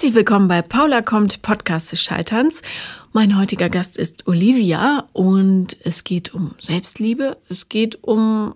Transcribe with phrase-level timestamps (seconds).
[0.00, 2.62] Herzlich willkommen bei Paula kommt, Podcast des Scheiterns.
[3.12, 8.54] Mein heutiger Gast ist Olivia und es geht um Selbstliebe, es geht um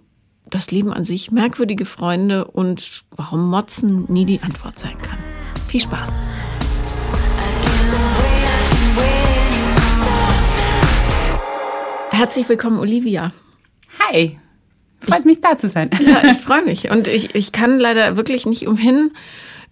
[0.49, 5.19] das Leben an sich, merkwürdige Freunde und warum Motzen nie die Antwort sein kann.
[5.69, 6.17] Viel Spaß!
[12.09, 13.33] Herzlich willkommen, Olivia.
[13.99, 14.39] Hi,
[14.99, 15.91] freut mich da zu sein.
[16.01, 16.91] Ja, ich freue mich.
[16.91, 19.11] Und ich, ich kann leider wirklich nicht umhin,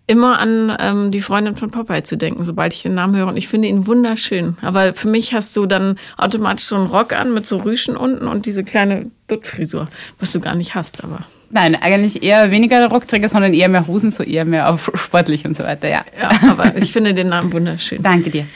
[0.06, 3.28] immer an ähm, die Freundin von Popeye zu denken, sobald ich den Namen höre.
[3.28, 4.56] Und ich finde ihn wunderschön.
[4.62, 8.26] Aber für mich hast du dann automatisch so einen Rock an mit so Rüschen unten
[8.26, 9.88] und diese kleine Duttfrisur,
[10.18, 11.20] was du gar nicht hast, aber.
[11.50, 15.56] Nein, eigentlich eher weniger Rockträger, sondern eher mehr Hosen, so eher mehr auf sportlich und
[15.56, 16.04] so weiter, ja.
[16.18, 18.02] Ja, aber ich finde den Namen wunderschön.
[18.02, 18.46] Danke dir.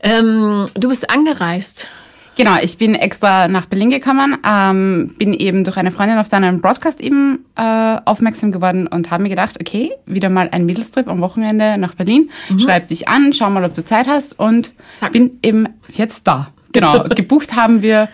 [0.00, 1.88] Ähm, du bist angereist.
[2.36, 6.60] Genau, ich bin extra nach Berlin gekommen, ähm, bin eben durch eine Freundin auf deinen
[6.60, 11.20] Broadcast eben äh, aufmerksam geworden und habe mir gedacht, okay, wieder mal ein Mädelstrip am
[11.20, 12.30] Wochenende nach Berlin.
[12.48, 12.58] Mhm.
[12.58, 15.12] Schreib dich an, schau mal, ob du Zeit hast und Zack.
[15.12, 16.50] bin eben jetzt da.
[16.72, 18.08] Genau, gebucht haben wir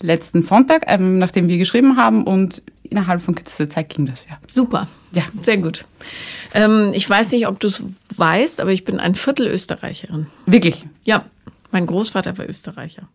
[0.00, 4.38] letzten Sonntag, ähm, nachdem wir geschrieben haben und innerhalb von kürzester Zeit ging das ja.
[4.52, 4.88] Super.
[5.12, 5.22] Ja.
[5.42, 5.84] Sehr gut.
[6.54, 7.84] Ähm, ich weiß nicht, ob du es
[8.16, 10.26] weißt, aber ich bin ein Viertel Österreicherin.
[10.46, 10.86] Wirklich?
[11.04, 11.24] Ja.
[11.70, 13.08] Mein Großvater war Österreicher.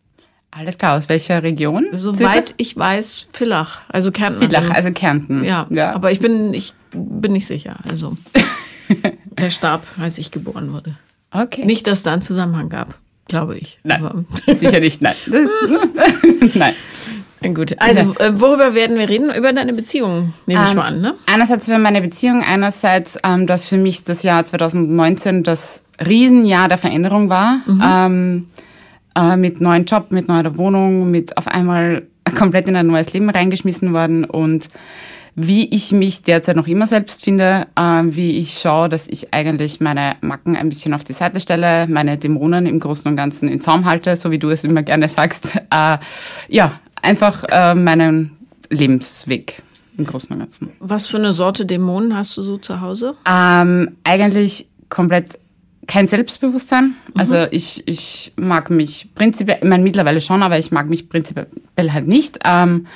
[0.51, 1.87] Alles klar, aus welcher Region?
[1.91, 4.41] Soweit ich weiß, Villach, also Kärnten.
[4.41, 5.43] Villach, also Kärnten.
[5.43, 7.77] Ja, ja, aber ich bin, ich bin nicht sicher.
[7.87, 8.17] Also
[9.35, 10.95] er starb, als ich geboren wurde.
[11.31, 11.65] Okay.
[11.65, 12.95] Nicht, dass da einen Zusammenhang gab,
[13.27, 13.77] glaube ich.
[13.83, 15.15] Nein, sicher nicht, nein.
[16.53, 16.73] nein.
[17.53, 19.31] Gut, also äh, worüber werden wir reden?
[19.33, 21.13] Über deine Beziehung, nehme ich ähm, mal an, ne?
[21.27, 26.77] Einerseits über meine Beziehung, einerseits, ähm, dass für mich das Jahr 2019 das Riesenjahr der
[26.77, 27.61] Veränderung war.
[27.67, 27.83] Mhm.
[27.85, 28.47] Ähm,
[29.17, 32.03] äh, mit neuen Job, mit neuer Wohnung, mit auf einmal
[32.37, 34.69] komplett in ein neues Leben reingeschmissen worden und
[35.39, 39.79] wie ich mich derzeit noch immer selbst finde, äh, wie ich schaue, dass ich eigentlich
[39.79, 43.61] meine Macken ein bisschen auf die Seite stelle, meine Dämonen im Großen und Ganzen in
[43.61, 45.59] Zaum halte, so wie du es immer gerne sagst.
[45.69, 45.97] Äh,
[46.47, 48.37] ja, einfach äh, meinen
[48.69, 49.61] Lebensweg
[49.97, 50.69] im Großen und Ganzen.
[50.80, 53.15] Was für eine Sorte Dämonen hast du so zu Hause?
[53.30, 55.37] Ähm, eigentlich komplett
[55.87, 56.86] kein Selbstbewusstsein.
[56.86, 56.93] Mhm.
[57.15, 61.48] Also ich, ich mag mich prinzipiell, ich meine mittlerweile schon, aber ich mag mich prinzipiell
[61.77, 62.39] halt nicht.
[62.45, 62.87] Ähm,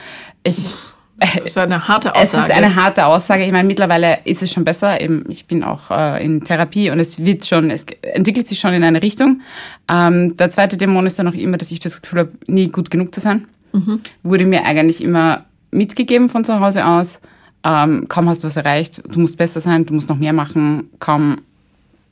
[0.43, 0.73] ich,
[1.19, 2.43] das ist eine harte Aussage.
[2.43, 3.45] Es ist eine harte Aussage.
[3.45, 4.99] Ich meine, mittlerweile ist es schon besser.
[5.01, 8.73] Eben, ich bin auch äh, in Therapie und es wird schon, es entwickelt sich schon
[8.73, 9.41] in eine Richtung.
[9.89, 12.89] Ähm, der zweite Dämon ist dann auch immer, dass ich das Gefühl habe, nie gut
[12.89, 13.47] genug zu sein.
[13.71, 14.01] Mhm.
[14.23, 17.21] Wurde mir eigentlich immer mitgegeben von zu Hause aus.
[17.63, 20.89] Ähm, kaum hast du was erreicht, du musst besser sein, du musst noch mehr machen.
[20.99, 21.37] Kaum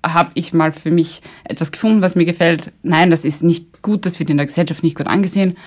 [0.06, 2.72] habe ich mal für mich etwas gefunden, was mir gefällt.
[2.84, 5.58] Nein, das ist nicht gut, das wird in der Gesellschaft nicht gut angesehen.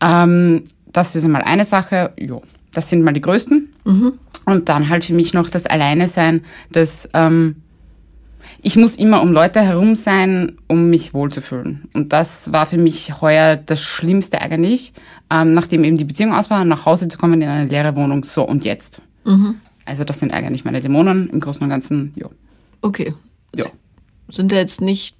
[0.00, 2.12] Ähm, das ist einmal eine Sache.
[2.18, 3.72] Jo, das sind mal die größten.
[3.84, 4.12] Mhm.
[4.44, 7.56] Und dann halt für mich noch das Alleine sein, dass ähm,
[8.60, 11.88] ich muss immer um Leute herum sein, um mich wohlzufühlen.
[11.94, 14.92] Und das war für mich heuer das Schlimmste eigentlich,
[15.30, 18.24] ähm, nachdem eben die Beziehung aus war, nach Hause zu kommen in eine leere Wohnung.
[18.24, 19.02] So und jetzt.
[19.24, 19.56] Mhm.
[19.84, 22.12] Also das sind eigentlich meine Dämonen im Großen und Ganzen.
[22.16, 22.30] Jo.
[22.82, 23.14] Okay,
[23.56, 23.66] ja.
[24.28, 25.16] Sind da jetzt nicht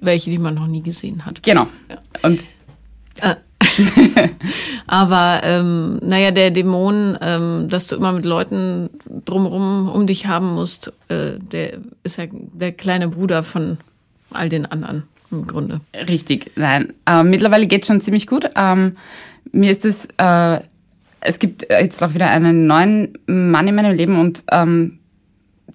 [0.00, 1.42] welche, die man noch nie gesehen hat.
[1.42, 1.66] Genau.
[1.88, 1.98] Ja.
[2.22, 2.44] Und
[3.22, 3.36] ja.
[4.86, 8.90] Aber ähm, naja, der Dämon, ähm, dass du immer mit Leuten
[9.24, 13.78] drumherum um dich haben musst, äh, der ist ja der kleine Bruder von
[14.30, 15.80] all den anderen im Grunde.
[15.94, 16.92] Richtig, nein.
[17.06, 18.50] Ähm, mittlerweile geht es schon ziemlich gut.
[18.56, 18.96] Ähm,
[19.52, 20.60] mir ist es, äh,
[21.20, 24.98] es gibt jetzt auch wieder einen neuen Mann in meinem Leben und ähm,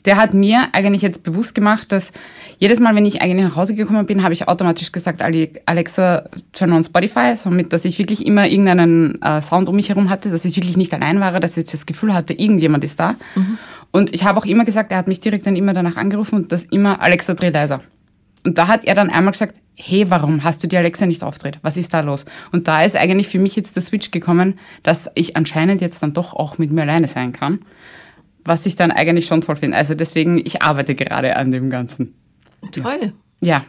[0.08, 2.14] der hat mir eigentlich jetzt bewusst gemacht, dass
[2.60, 6.24] jedes Mal, wenn ich eigentlich nach Hause gekommen bin, habe ich automatisch gesagt, Alexa,
[6.54, 10.32] turn on Spotify, somit, dass ich wirklich immer irgendeinen äh, Sound um mich herum hatte,
[10.32, 13.16] dass ich wirklich nicht allein war, dass ich das Gefühl hatte, irgendjemand ist da.
[13.36, 13.58] Mhm.
[13.92, 16.54] Und ich habe auch immer gesagt, er hat mich direkt dann immer danach angerufen und
[16.54, 17.82] das immer, Alexa, dreh leiser.
[18.46, 21.60] Und da hat er dann einmal gesagt, hey, warum hast du die Alexa nicht aufgedreht?
[21.64, 22.24] Was ist da los?
[22.54, 26.14] Und da ist eigentlich für mich jetzt der Switch gekommen, dass ich anscheinend jetzt dann
[26.14, 27.60] doch auch mit mir alleine sein kann
[28.48, 29.78] was ich dann eigentlich schon toll finde.
[29.78, 32.16] Also deswegen, ich arbeite gerade an dem Ganzen.
[32.72, 33.14] Toll.
[33.42, 33.66] Ja.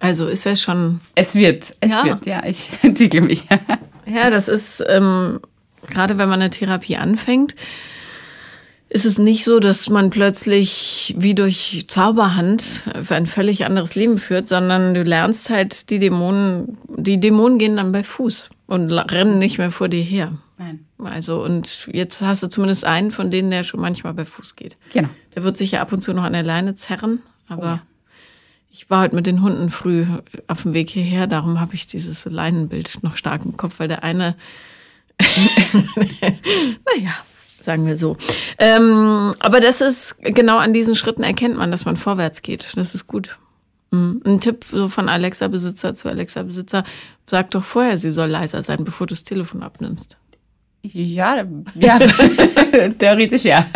[0.00, 1.00] Also ist ja schon.
[1.14, 2.04] Es wird, es ja.
[2.04, 3.46] wird, ja, ich entwickle mich.
[4.06, 5.40] ja, das ist, ähm,
[5.86, 7.56] gerade wenn man eine Therapie anfängt,
[8.90, 14.18] ist es nicht so, dass man plötzlich wie durch Zauberhand für ein völlig anderes Leben
[14.18, 19.38] führt, sondern du lernst halt die Dämonen, die Dämonen gehen dann bei Fuß und rennen
[19.38, 20.32] nicht mehr vor dir her.
[20.58, 20.84] Nein.
[21.02, 24.76] Also, und jetzt hast du zumindest einen von denen, der schon manchmal bei Fuß geht.
[24.92, 25.08] Genau.
[25.34, 27.82] Der wird sich ja ab und zu noch an der Leine zerren, aber oh ja.
[28.70, 30.04] ich war heute mit den Hunden früh
[30.48, 34.04] auf dem Weg hierher, darum habe ich dieses Leinenbild noch stark im Kopf, weil der
[34.04, 34.36] eine,
[36.20, 37.14] naja,
[37.60, 38.18] sagen wir so.
[38.58, 42.72] Ähm, aber das ist, genau an diesen Schritten erkennt man, dass man vorwärts geht.
[42.76, 43.38] Das ist gut.
[43.90, 44.22] Mhm.
[44.24, 46.84] Ein Tipp so von Alexa-Besitzer zu Alexa-Besitzer,
[47.26, 50.18] sag doch vorher, sie soll leiser sein, bevor du das Telefon abnimmst.
[50.82, 51.44] Ja,
[51.74, 51.98] ja
[52.98, 53.66] theoretisch ja.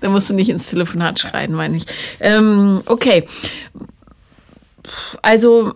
[0.00, 1.84] Da musst du nicht ins Telefonat schreien, meine ich.
[2.20, 3.24] Ähm, okay.
[5.22, 5.74] Also,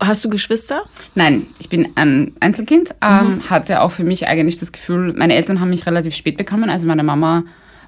[0.00, 0.84] hast du Geschwister?
[1.14, 2.94] Nein, ich bin ein Einzelkind.
[3.00, 6.68] Ähm, Hatte auch für mich eigentlich das Gefühl, meine Eltern haben mich relativ spät bekommen.
[6.68, 7.44] Also meine Mama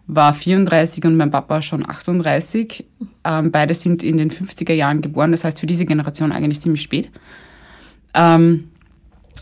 [0.08, 2.84] war 34 und mein Papa schon 38.
[3.24, 6.82] Ähm, beide sind in den 50er Jahren geboren, das heißt für diese Generation eigentlich ziemlich
[6.82, 7.10] spät.
[8.14, 8.70] Ähm,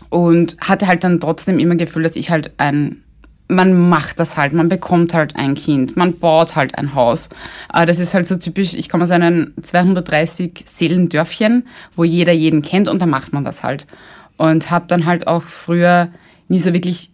[0.09, 3.01] und hatte halt dann trotzdem immer Gefühl, dass ich halt ein,
[3.47, 7.29] man macht das halt, man bekommt halt ein Kind, man baut halt ein Haus.
[7.73, 11.65] Äh, das ist halt so typisch, ich komme aus einem 230 Seelendörfchen,
[11.95, 13.87] wo jeder jeden kennt und da macht man das halt.
[14.35, 16.09] Und habe dann halt auch früher
[16.49, 17.11] nie so wirklich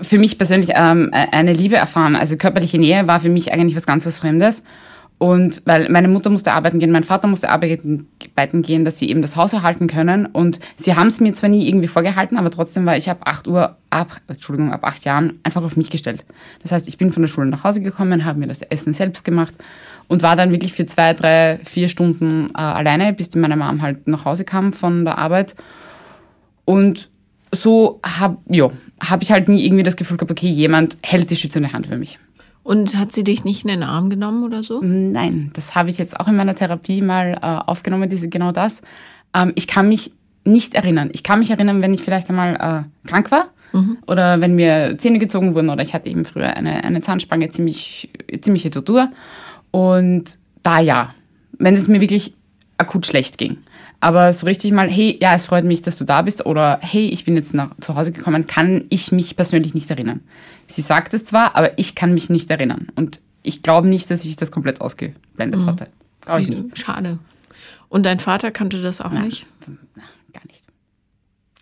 [0.00, 2.16] für mich persönlich ähm, eine Liebe erfahren.
[2.16, 4.62] Also körperliche Nähe war für mich eigentlich was ganz was Fremdes.
[5.22, 8.08] Und weil meine Mutter musste arbeiten gehen, mein Vater musste arbeiten
[8.62, 10.26] gehen, dass sie eben das Haus erhalten können.
[10.26, 13.46] Und sie haben es mir zwar nie irgendwie vorgehalten, aber trotzdem war ich ab 8
[13.46, 16.24] Uhr, ab, Entschuldigung, ab 8 Jahren einfach auf mich gestellt.
[16.62, 19.24] Das heißt, ich bin von der Schule nach Hause gekommen, habe mir das Essen selbst
[19.24, 19.54] gemacht
[20.08, 24.08] und war dann wirklich für zwei, drei, vier Stunden äh, alleine, bis meine Mom halt
[24.08, 25.54] nach Hause kam von der Arbeit.
[26.64, 27.10] Und
[27.54, 28.70] so habe ja,
[29.02, 31.96] hab ich halt nie irgendwie das Gefühl gehabt, okay, jemand hält die schützende Hand für
[31.96, 32.18] mich.
[32.62, 34.80] Und hat sie dich nicht in den Arm genommen oder so?
[34.82, 38.82] Nein, das habe ich jetzt auch in meiner Therapie mal äh, aufgenommen, diese, genau das.
[39.34, 40.12] Ähm, ich kann mich
[40.44, 41.10] nicht erinnern.
[41.12, 43.98] Ich kann mich erinnern, wenn ich vielleicht einmal äh, krank war mhm.
[44.06, 48.10] oder wenn mir Zähne gezogen wurden oder ich hatte eben früher eine, eine Zahnspange, ziemlich,
[48.40, 49.10] ziemliche Tortur.
[49.72, 51.14] Und da ja,
[51.58, 52.34] wenn es mir wirklich
[52.78, 53.58] akut schlecht ging.
[54.02, 57.06] Aber so richtig mal, hey, ja, es freut mich, dass du da bist oder hey,
[57.06, 60.22] ich bin jetzt nach zu Hause gekommen, kann ich mich persönlich nicht erinnern.
[60.66, 62.88] Sie sagt es zwar, aber ich kann mich nicht erinnern.
[62.96, 65.66] Und ich glaube nicht, dass ich das komplett ausgeblendet mhm.
[65.66, 65.86] hatte.
[66.20, 66.76] Glaube ich nicht.
[66.76, 67.20] Schade.
[67.88, 69.46] Und dein Vater kannte das auch Nein, nicht?
[70.32, 70.64] Gar nicht.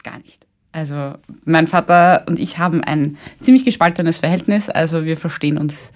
[0.02, 0.46] Gar nicht.
[0.72, 4.70] Also mein Vater und ich haben ein ziemlich gespaltenes Verhältnis.
[4.70, 5.92] Also wir verstehen uns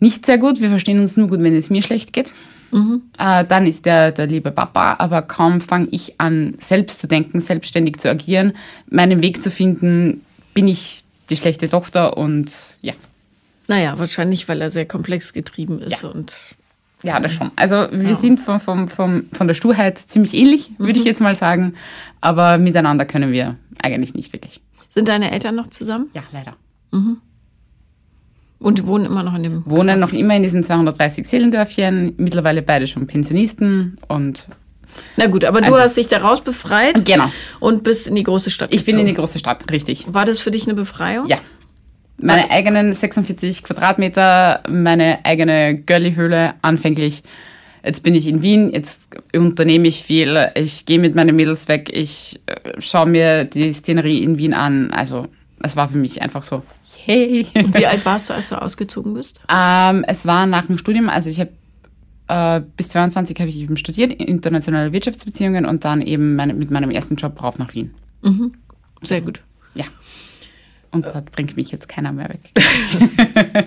[0.00, 0.60] nicht sehr gut.
[0.60, 2.34] Wir verstehen uns nur gut, wenn es mir schlecht geht.
[2.74, 3.02] Mhm.
[3.18, 7.38] Äh, dann ist der, der liebe Papa, aber kaum fange ich an, selbst zu denken,
[7.38, 8.54] selbstständig zu agieren,
[8.90, 10.22] meinen Weg zu finden,
[10.54, 12.94] bin ich die schlechte Tochter und ja.
[13.68, 16.08] Naja, wahrscheinlich, weil er sehr komplex getrieben ist ja.
[16.08, 16.34] und.
[17.04, 17.50] Ja, das schon.
[17.54, 18.14] Also wir ja.
[18.14, 20.98] sind vom, vom, vom, von der Sturheit ziemlich ähnlich, würde mhm.
[21.00, 21.74] ich jetzt mal sagen.
[22.20, 24.60] Aber miteinander können wir eigentlich nicht wirklich.
[24.88, 26.08] Sind deine Eltern noch zusammen?
[26.14, 26.56] Ja, leider.
[26.92, 27.20] Mhm.
[28.64, 29.62] Und wohnen immer noch in dem.
[29.66, 34.48] Wohnen noch immer in diesen 230 Seelendörfchen, mittlerweile beide schon Pensionisten und.
[35.18, 37.04] Na gut, aber du hast dich daraus befreit.
[37.04, 37.30] Genau.
[37.60, 40.06] Und bist in die große Stadt Ich bin in die große Stadt, richtig.
[40.14, 41.26] War das für dich eine Befreiung?
[41.26, 41.40] Ja.
[42.16, 47.22] Meine eigenen 46 Quadratmeter, meine eigene Girlie-Höhle anfänglich.
[47.84, 51.90] Jetzt bin ich in Wien, jetzt unternehme ich viel, ich gehe mit meinen Mädels weg,
[51.92, 54.90] ich äh, schaue mir die Szenerie in Wien an.
[54.90, 55.26] Also
[55.64, 56.62] es war für mich einfach so,
[57.04, 57.46] hey.
[57.54, 59.40] Wie alt warst du, als du ausgezogen bist?
[59.54, 61.50] Ähm, es war nach dem Studium, also ich habe
[62.28, 66.90] äh, bis 22 habe ich eben studiert, internationale Wirtschaftsbeziehungen und dann eben meine, mit meinem
[66.90, 67.94] ersten Job rauf nach Wien.
[68.22, 68.54] Mhm.
[69.02, 69.42] Sehr gut.
[69.74, 69.84] Ja.
[70.90, 72.50] Und dort bringt mich jetzt keiner mehr weg.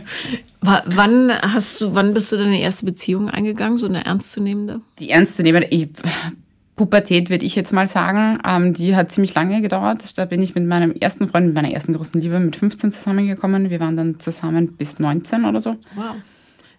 [0.62, 4.82] wann hast du, wann bist du deine erste Beziehung eingegangen, so eine ernstzunehmende?
[5.00, 5.90] Die ernstzunehmende, ich
[6.78, 8.40] Pubertät, würde ich jetzt mal sagen.
[8.48, 10.18] Ähm, die hat ziemlich lange gedauert.
[10.18, 13.70] Da bin ich mit meinem ersten Freund, mit meiner ersten großen Liebe, mit 15 zusammengekommen.
[13.70, 15.72] Wir waren dann zusammen bis 19 oder so.
[15.96, 16.16] Wow.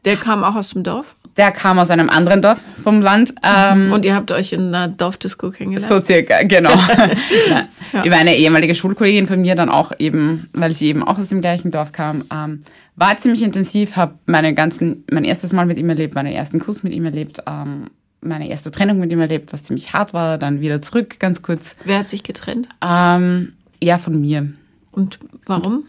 [0.04, 1.16] Der kam auch aus dem Dorf?
[1.36, 3.34] Der kam aus einem anderen Dorf vom Land.
[3.42, 5.88] Ähm, Und ihr habt euch in einer Dorfdisco kennengelernt?
[5.88, 6.70] So circa, genau.
[7.92, 8.04] ja.
[8.04, 11.40] Über eine ehemalige Schulkollegin von mir dann auch eben, weil sie eben auch aus dem
[11.40, 12.24] gleichen Dorf kam.
[12.32, 12.62] Ähm,
[12.94, 16.82] war ziemlich intensiv, habe meine ganzen, mein erstes Mal mit ihm erlebt, meinen ersten Kuss
[16.84, 17.42] mit ihm erlebt.
[17.46, 17.88] Ähm,
[18.20, 21.76] meine erste Trennung mit ihm erlebt, was ziemlich hart war, dann wieder zurück, ganz kurz.
[21.84, 22.68] Wer hat sich getrennt?
[22.82, 24.52] Ähm, ja, von mir.
[24.90, 25.84] Und warum?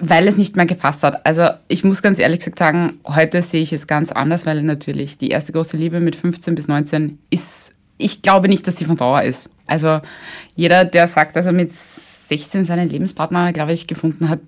[0.00, 1.24] Weil es nicht mehr gepasst hat.
[1.26, 5.18] Also ich muss ganz ehrlich gesagt sagen, heute sehe ich es ganz anders, weil natürlich
[5.18, 8.96] die erste große Liebe mit 15 bis 19 ist, ich glaube nicht, dass sie von
[8.96, 9.50] Dauer ist.
[9.66, 10.00] Also
[10.56, 14.40] jeder, der sagt, dass er mit 16 seinen Lebenspartner, glaube ich, gefunden hat,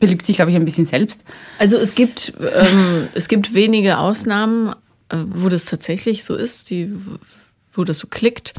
[0.00, 1.22] belügt sich, glaube ich, ein bisschen selbst.
[1.58, 4.74] Also es gibt, ähm, es gibt wenige Ausnahmen,
[5.10, 6.92] wo das tatsächlich so ist, die,
[7.72, 8.54] wo das so klickt.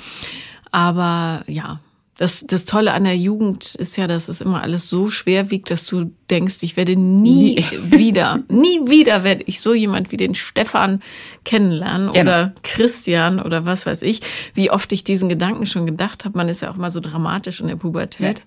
[0.72, 1.80] Aber ja,
[2.20, 5.72] das, das Tolle an der Jugend ist ja, dass es immer alles so schwer wiegt,
[5.72, 7.66] dass du denkst, ich werde nie, nie.
[7.92, 11.02] wieder, nie wieder werde ich so jemand wie den Stefan
[11.46, 12.20] kennenlernen genau.
[12.20, 14.20] oder Christian oder was weiß ich.
[14.54, 16.38] Wie oft ich diesen Gedanken schon gedacht habe.
[16.38, 18.44] Man ist ja auch mal so dramatisch in der Pubertät.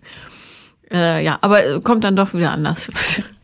[0.90, 1.16] Ja.
[1.18, 2.90] Äh, ja, aber kommt dann doch wieder anders.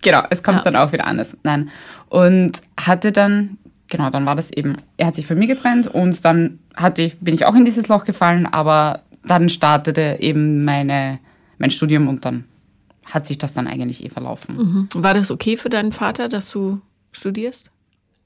[0.03, 0.65] Genau, es kommt ja.
[0.65, 1.37] dann auch wieder anders.
[1.43, 1.71] Nein.
[2.09, 3.59] Und hatte dann
[3.89, 7.19] genau, dann war das eben, er hat sich von mir getrennt und dann hatte ich,
[7.19, 11.19] bin ich auch in dieses Loch gefallen, aber dann startete eben meine,
[11.59, 12.45] mein Studium und dann
[13.05, 14.57] hat sich das dann eigentlich eh verlaufen.
[14.57, 14.89] Mhm.
[15.03, 16.81] War das okay für deinen Vater, dass du
[17.11, 17.73] studierst?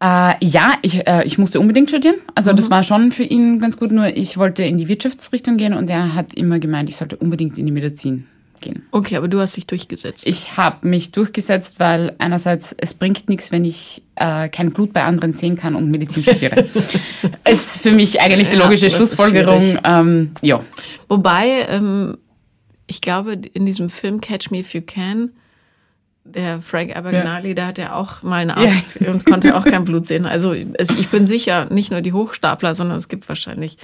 [0.03, 2.17] Äh, ja, ich, äh, ich musste unbedingt studieren.
[2.35, 2.57] Also mhm.
[2.57, 5.89] das war schon für ihn ganz gut, nur ich wollte in die Wirtschaftsrichtung gehen und
[5.89, 8.27] er hat immer gemeint, ich sollte unbedingt in die Medizin
[8.63, 8.87] gehen.
[8.91, 10.27] Okay, aber du hast dich durchgesetzt.
[10.27, 15.03] Ich habe mich durchgesetzt, weil einerseits es bringt nichts, wenn ich äh, kein Blut bei
[15.03, 16.67] anderen sehen kann und Medizin studiere.
[17.51, 19.79] ist für mich eigentlich die logische ja, Schlussfolgerung.
[19.85, 20.65] Ähm, ja.
[21.09, 22.17] Wobei, ähm,
[22.87, 25.33] ich glaube, in diesem Film Catch Me If You Can
[26.25, 27.55] der Frank Abagnale, ja.
[27.55, 29.11] der hat ja auch mal einen Arzt ja.
[29.11, 30.25] und konnte auch kein Blut sehen.
[30.25, 33.77] Also ich bin sicher, nicht nur die Hochstapler, sondern es gibt wahrscheinlich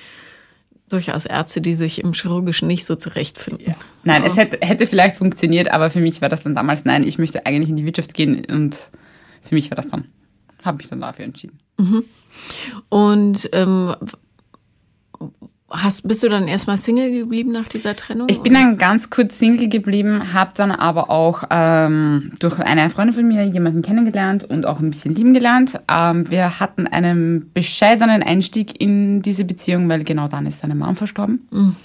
[0.89, 3.67] durchaus Ärzte, die sich im Chirurgischen nicht so zurechtfinden.
[3.67, 3.77] Ja.
[4.05, 7.19] Nein, es hätte, hätte vielleicht funktioniert, aber für mich war das dann damals, nein, ich
[7.19, 8.77] möchte eigentlich in die Wirtschaft gehen und
[9.43, 10.07] für mich war das dann,
[10.65, 11.59] habe ich dann dafür entschieden.
[11.79, 12.05] Mhm.
[12.89, 13.95] Und ähm,
[15.71, 18.29] Hast, bist du dann erstmal Single geblieben nach dieser Trennung?
[18.31, 23.15] Ich bin dann ganz kurz Single geblieben, habe dann aber auch ähm, durch eine Freundin
[23.15, 25.79] von mir jemanden kennengelernt und auch ein bisschen lieben gelernt.
[25.93, 30.97] Ähm, wir hatten einen bescheidenen Einstieg in diese Beziehung, weil genau dann ist seine Mom
[30.97, 31.47] verstorben.
[31.51, 31.77] Mhm.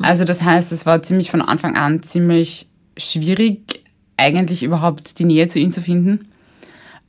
[0.00, 3.82] Also das heißt, es war ziemlich von Anfang an ziemlich schwierig,
[4.16, 6.28] eigentlich überhaupt die Nähe zu ihm zu finden,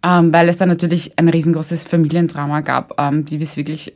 [0.03, 3.93] ähm, weil es dann natürlich ein riesengroßes Familiendrama gab, ähm, die wir wirklich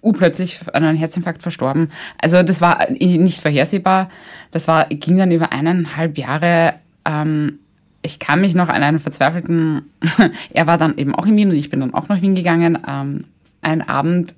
[0.00, 1.90] urplötzlich an einem Herzinfarkt verstorben.
[2.20, 4.10] Also das war nicht vorhersehbar.
[4.50, 6.74] Das war, ging dann über eineinhalb Jahre.
[7.04, 7.58] Ähm,
[8.02, 9.90] ich kann mich noch an einen verzweifelten,
[10.52, 12.78] er war dann eben auch in Wien und ich bin dann auch nach Wien gegangen.
[12.86, 13.24] Ähm,
[13.62, 14.34] ein Abend,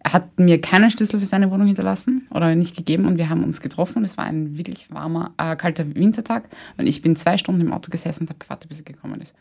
[0.00, 3.44] er hat mir keinen Schlüssel für seine Wohnung hinterlassen oder nicht gegeben und wir haben
[3.44, 4.02] uns getroffen.
[4.02, 6.48] Es war ein wirklich warmer, äh, kalter Wintertag
[6.78, 9.36] und ich bin zwei Stunden im Auto gesessen und habe gewartet, bis er gekommen ist.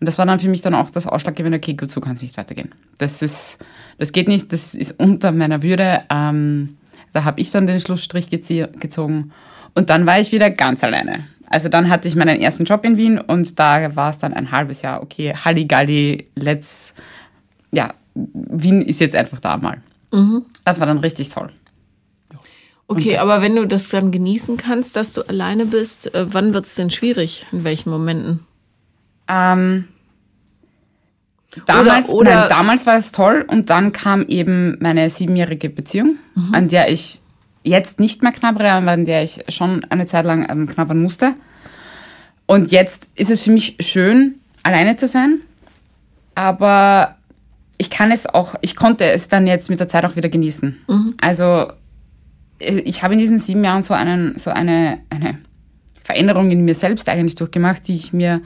[0.00, 2.22] Und das war dann für mich dann auch das Ausschlaggebende, okay, gut, so kann es
[2.22, 2.74] nicht weitergehen.
[2.96, 3.58] Das ist,
[3.98, 6.00] das geht nicht, das ist unter meiner Würde.
[6.10, 6.78] Ähm,
[7.12, 9.32] da habe ich dann den Schlussstrich gezogen.
[9.74, 11.24] Und dann war ich wieder ganz alleine.
[11.50, 14.52] Also dann hatte ich meinen ersten Job in Wien und da war es dann ein
[14.52, 16.94] halbes Jahr, okay, Halligalli, let's,
[17.72, 19.82] ja, Wien ist jetzt einfach da mal.
[20.12, 20.46] Mhm.
[20.64, 21.50] Das war dann richtig toll.
[22.86, 26.66] Okay, aber wenn du das dann genießen kannst, dass du alleine bist, äh, wann wird
[26.66, 27.46] es denn schwierig?
[27.52, 28.46] In welchen Momenten?
[29.30, 29.88] Ähm,
[31.66, 36.16] damals, oder, oder nein, damals war es toll und dann kam eben meine siebenjährige Beziehung,
[36.34, 36.54] mhm.
[36.54, 37.20] an der ich
[37.62, 41.34] jetzt nicht mehr knabbere, aber an der ich schon eine Zeit lang ähm, knabbern musste.
[42.46, 45.40] Und jetzt ist es für mich schön, alleine zu sein,
[46.34, 47.16] aber
[47.78, 50.76] ich kann es auch, ich konnte es dann jetzt mit der Zeit auch wieder genießen.
[50.88, 51.14] Mhm.
[51.20, 51.72] Also
[52.58, 55.38] ich habe in diesen sieben Jahren so, einen, so eine, eine
[56.04, 58.42] Veränderung in mir selbst eigentlich durchgemacht, die ich mir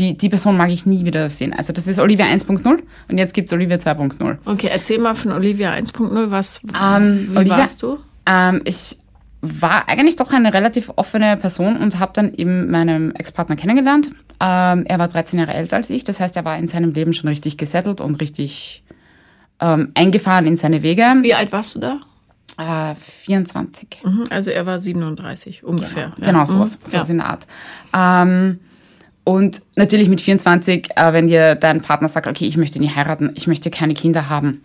[0.00, 1.52] die, die Person mag ich nie wieder sehen.
[1.52, 4.38] Also das ist Olivia 1.0 und jetzt gibt es Olivia 2.0.
[4.46, 6.30] Okay, erzähl mal von Olivia 1.0.
[6.30, 7.98] Was ähm, wie Olivia, warst du?
[8.26, 8.96] Ähm, ich
[9.42, 14.10] war eigentlich doch eine relativ offene Person und habe dann eben meinen Ex-Partner kennengelernt.
[14.40, 17.12] Ähm, er war 13 Jahre älter als ich, das heißt, er war in seinem Leben
[17.12, 18.82] schon richtig gesettelt und richtig
[19.60, 21.04] ähm, eingefahren in seine Wege.
[21.20, 22.00] Wie alt warst du da?
[22.56, 24.00] Äh, 24.
[24.02, 26.12] Mhm, also er war 37 ungefähr.
[26.16, 26.32] Genau, ja.
[26.32, 26.86] genau sowas, mhm.
[26.86, 27.12] sowas ja.
[27.12, 27.46] in der Art.
[27.92, 28.60] Ähm,
[29.24, 33.30] und natürlich mit 24, äh, wenn dir dein Partner sagt, okay, ich möchte nie heiraten,
[33.34, 34.62] ich möchte keine Kinder haben.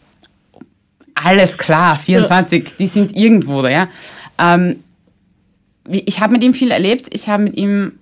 [1.14, 2.72] Alles klar, 24, ja.
[2.80, 3.88] die sind irgendwo da, ja.
[4.38, 4.84] Ähm,
[5.88, 7.14] ich habe mit ihm viel erlebt.
[7.14, 7.94] Ich habe mit ihm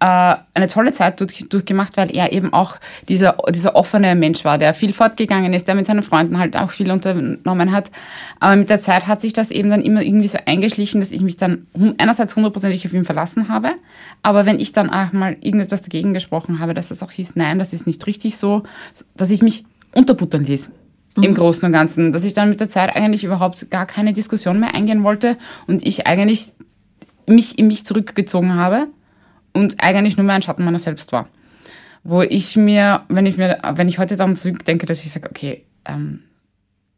[0.00, 2.76] eine tolle Zeit durch, durchgemacht, weil er eben auch
[3.08, 6.70] dieser, dieser offene Mensch war, der viel fortgegangen ist, der mit seinen Freunden halt auch
[6.70, 7.90] viel unternommen hat.
[8.38, 11.22] Aber mit der Zeit hat sich das eben dann immer irgendwie so eingeschlichen, dass ich
[11.22, 11.66] mich dann
[11.98, 13.70] einerseits hundertprozentig auf ihn verlassen habe,
[14.22, 17.58] aber wenn ich dann auch mal irgendetwas dagegen gesprochen habe, dass es auch hieß, nein,
[17.58, 18.62] das ist nicht richtig so,
[19.16, 19.64] dass ich mich
[19.94, 20.70] unterbuttern ließ
[21.16, 21.22] mhm.
[21.24, 24.60] im Großen und Ganzen, dass ich dann mit der Zeit eigentlich überhaupt gar keine Diskussion
[24.60, 25.36] mehr eingehen wollte
[25.66, 26.52] und ich eigentlich
[27.26, 28.86] mich in mich zurückgezogen habe
[29.58, 31.28] und eigentlich nur mehr ein Schatten meiner selbst war.
[32.04, 35.64] Wo ich mir, wenn ich mir, wenn ich heute daran zurückdenke, dass ich sage, okay,
[35.88, 36.22] um, ähm,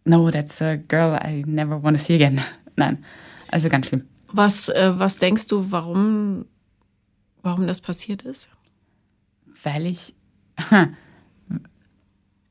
[0.04, 2.40] no, that's a girl I never want to see again.
[2.76, 3.04] Nein,
[3.50, 4.06] also ganz schlimm.
[4.32, 6.44] Was, äh, was denkst du, warum,
[7.42, 8.48] warum das passiert ist?
[9.62, 10.14] Weil ich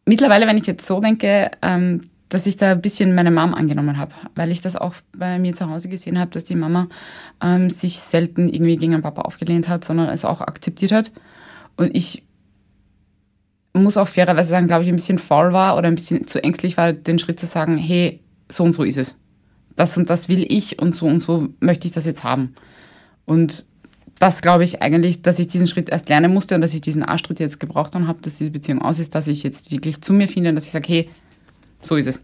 [0.06, 3.98] mittlerweile, wenn ich jetzt so denke, ähm, dass ich da ein bisschen meine Mom angenommen
[3.98, 6.88] habe, weil ich das auch bei mir zu Hause gesehen habe, dass die Mama
[7.43, 11.12] ähm, sich selten irgendwie gegen den Papa aufgelehnt hat, sondern es auch akzeptiert hat.
[11.75, 12.24] Und ich
[13.74, 16.77] muss auch fairerweise sagen, glaube ich, ein bisschen faul war oder ein bisschen zu ängstlich
[16.77, 19.15] war, den Schritt zu sagen, hey, so und so ist es.
[19.75, 22.53] Das und das will ich und so und so möchte ich das jetzt haben.
[23.25, 23.65] Und
[24.19, 27.07] das glaube ich eigentlich, dass ich diesen Schritt erst lernen musste und dass ich diesen
[27.07, 30.27] A-Schritt jetzt gebraucht habe, dass diese Beziehung aus ist, dass ich jetzt wirklich zu mir
[30.27, 31.09] finde und dass ich sage, hey,
[31.81, 32.24] so ist es.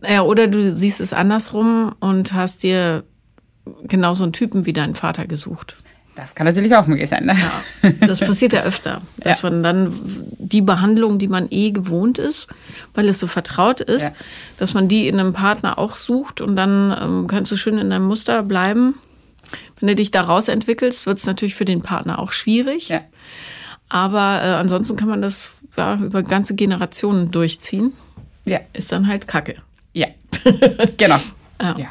[0.00, 3.04] Naja, oder du siehst es andersrum und hast dir
[3.84, 5.76] genauso einen Typen wie deinen Vater gesucht.
[6.16, 7.26] Das kann natürlich auch möglich sein.
[7.26, 7.36] Ne?
[7.82, 9.50] Ja, das passiert ja öfter, dass ja.
[9.50, 10.00] man dann
[10.38, 12.48] die Behandlung, die man eh gewohnt ist,
[12.94, 14.14] weil es so vertraut ist, ja.
[14.56, 17.90] dass man die in einem Partner auch sucht und dann ähm, kannst du schön in
[17.90, 18.94] deinem Muster bleiben.
[19.78, 22.88] Wenn du dich daraus entwickelst, wird es natürlich für den Partner auch schwierig.
[22.88, 23.02] Ja.
[23.90, 27.92] Aber äh, ansonsten kann man das ja, über ganze Generationen durchziehen.
[28.46, 28.60] Ja.
[28.72, 29.56] Ist dann halt Kacke.
[29.92, 30.06] Ja.
[30.96, 31.18] genau.
[31.60, 31.76] ja.
[31.76, 31.88] ja.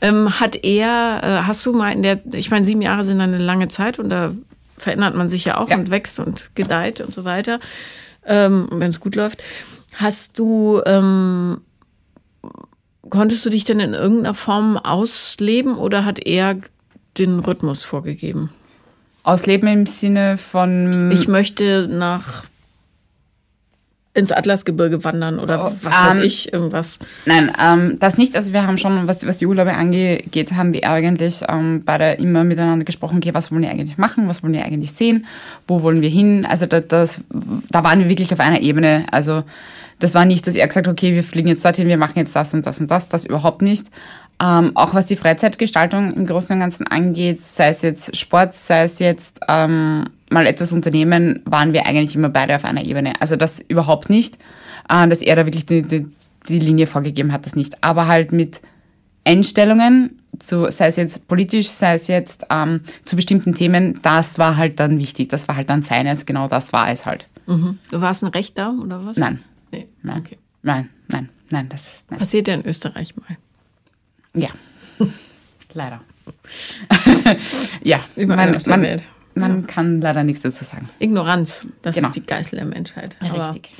[0.00, 3.38] Ähm, hat er, äh, hast du mal in der, ich meine, sieben Jahre sind eine
[3.38, 4.32] lange Zeit und da
[4.76, 5.76] verändert man sich ja auch ja.
[5.76, 7.60] und wächst und gedeiht und so weiter,
[8.26, 9.42] ähm, wenn es gut läuft.
[9.94, 11.62] Hast du, ähm,
[13.08, 16.58] konntest du dich denn in irgendeiner Form ausleben oder hat er
[17.16, 18.50] den Rhythmus vorgegeben?
[19.22, 21.10] Ausleben im Sinne von.
[21.10, 22.44] Ich möchte nach
[24.16, 26.98] ins Atlasgebirge wandern oder oh, was weiß ähm, ich, irgendwas.
[27.26, 28.34] Nein, ähm, das nicht.
[28.34, 32.42] Also wir haben schon, was, was die Urlaube angeht, haben wir eigentlich ähm, beide immer
[32.42, 35.26] miteinander gesprochen, okay, was wollen wir eigentlich machen, was wollen wir eigentlich sehen,
[35.68, 36.46] wo wollen wir hin.
[36.48, 37.20] Also da, das,
[37.70, 39.04] da waren wir wirklich auf einer Ebene.
[39.10, 39.44] Also
[39.98, 42.34] das war nicht, dass er gesagt hat, okay, wir fliegen jetzt dorthin, wir machen jetzt
[42.34, 43.88] das und das und das, das überhaupt nicht.
[44.42, 48.84] Ähm, auch was die Freizeitgestaltung im Großen und Ganzen angeht, sei es jetzt Sport, sei
[48.84, 53.20] es jetzt ähm, mal etwas unternehmen, waren wir eigentlich immer beide auf einer Ebene.
[53.20, 54.38] Also das überhaupt nicht,
[54.88, 56.06] äh, dass er da wirklich die, die,
[56.48, 57.82] die, Linie vorgegeben hat, das nicht.
[57.82, 58.60] Aber halt mit
[59.24, 64.56] Einstellungen, zu, sei es jetzt politisch, sei es jetzt ähm, zu bestimmten Themen, das war
[64.56, 65.28] halt dann wichtig.
[65.28, 67.28] Das war halt dann seines, genau das war es halt.
[67.46, 67.78] Mhm.
[67.90, 69.16] Du warst ein Rechter oder was?
[69.16, 69.40] Nein.
[69.72, 69.88] Nee.
[70.02, 70.18] Nein.
[70.18, 70.38] Okay.
[70.62, 72.18] Nein, nein, nein, das nein.
[72.18, 73.36] Passiert ja in Österreich mal.
[74.34, 74.48] Ja.
[75.72, 76.00] Leider.
[77.82, 78.00] ja.
[78.16, 79.04] Überall man, man, Welt
[79.36, 79.66] man ja.
[79.66, 80.88] kann leider nichts dazu sagen.
[80.98, 82.08] Ignoranz, das genau.
[82.08, 83.16] ist die Geißel der Menschheit.
[83.20, 83.70] Aber, Richtig.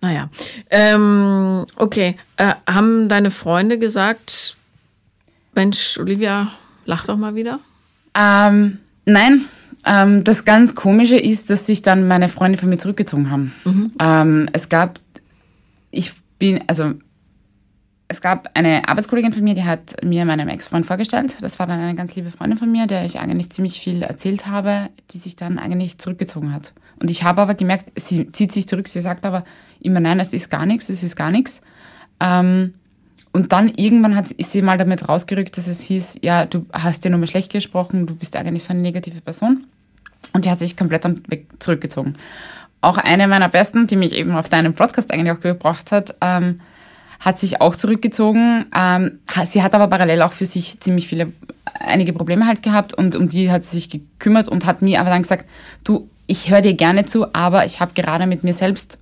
[0.00, 0.28] Naja.
[0.70, 2.16] Ähm, okay.
[2.36, 4.56] Äh, haben deine Freunde gesagt,
[5.54, 6.52] Mensch, Olivia,
[6.86, 7.60] lach doch mal wieder?
[8.14, 9.44] Ähm, nein.
[9.86, 13.54] Ähm, das ganz Komische ist, dass sich dann meine Freunde von mir zurückgezogen haben.
[13.64, 13.92] Mhm.
[13.98, 15.00] Ähm, es gab,
[15.90, 16.94] ich bin, also
[18.10, 21.36] es gab eine Arbeitskollegin von mir, die hat mir meinem Ex-Freund vorgestellt.
[21.40, 24.48] Das war dann eine ganz liebe Freundin von mir, der ich eigentlich ziemlich viel erzählt
[24.48, 26.72] habe, die sich dann eigentlich zurückgezogen hat.
[26.98, 29.44] Und ich habe aber gemerkt, sie zieht sich zurück, sie sagt aber
[29.78, 31.62] immer, nein, es ist gar nichts, es ist gar nichts.
[32.18, 32.74] Ähm,
[33.30, 37.04] und dann irgendwann hat, ist sie mal damit rausgerückt, dass es hieß, ja, du hast
[37.04, 39.66] dir nur mal schlecht gesprochen, du bist eigentlich so eine negative Person.
[40.32, 42.16] Und die hat sich komplett dann weg zurückgezogen.
[42.80, 46.60] Auch eine meiner besten, die mich eben auf deinen Podcast eigentlich auch gebracht hat, ähm,
[47.20, 48.66] hat sich auch zurückgezogen.
[48.74, 51.32] Ähm, sie hat aber parallel auch für sich ziemlich viele,
[51.78, 55.10] einige Probleme halt gehabt und um die hat sie sich gekümmert und hat mir aber
[55.10, 55.44] dann gesagt,
[55.84, 58.98] du, ich höre dir gerne zu, aber ich habe gerade mit mir selbst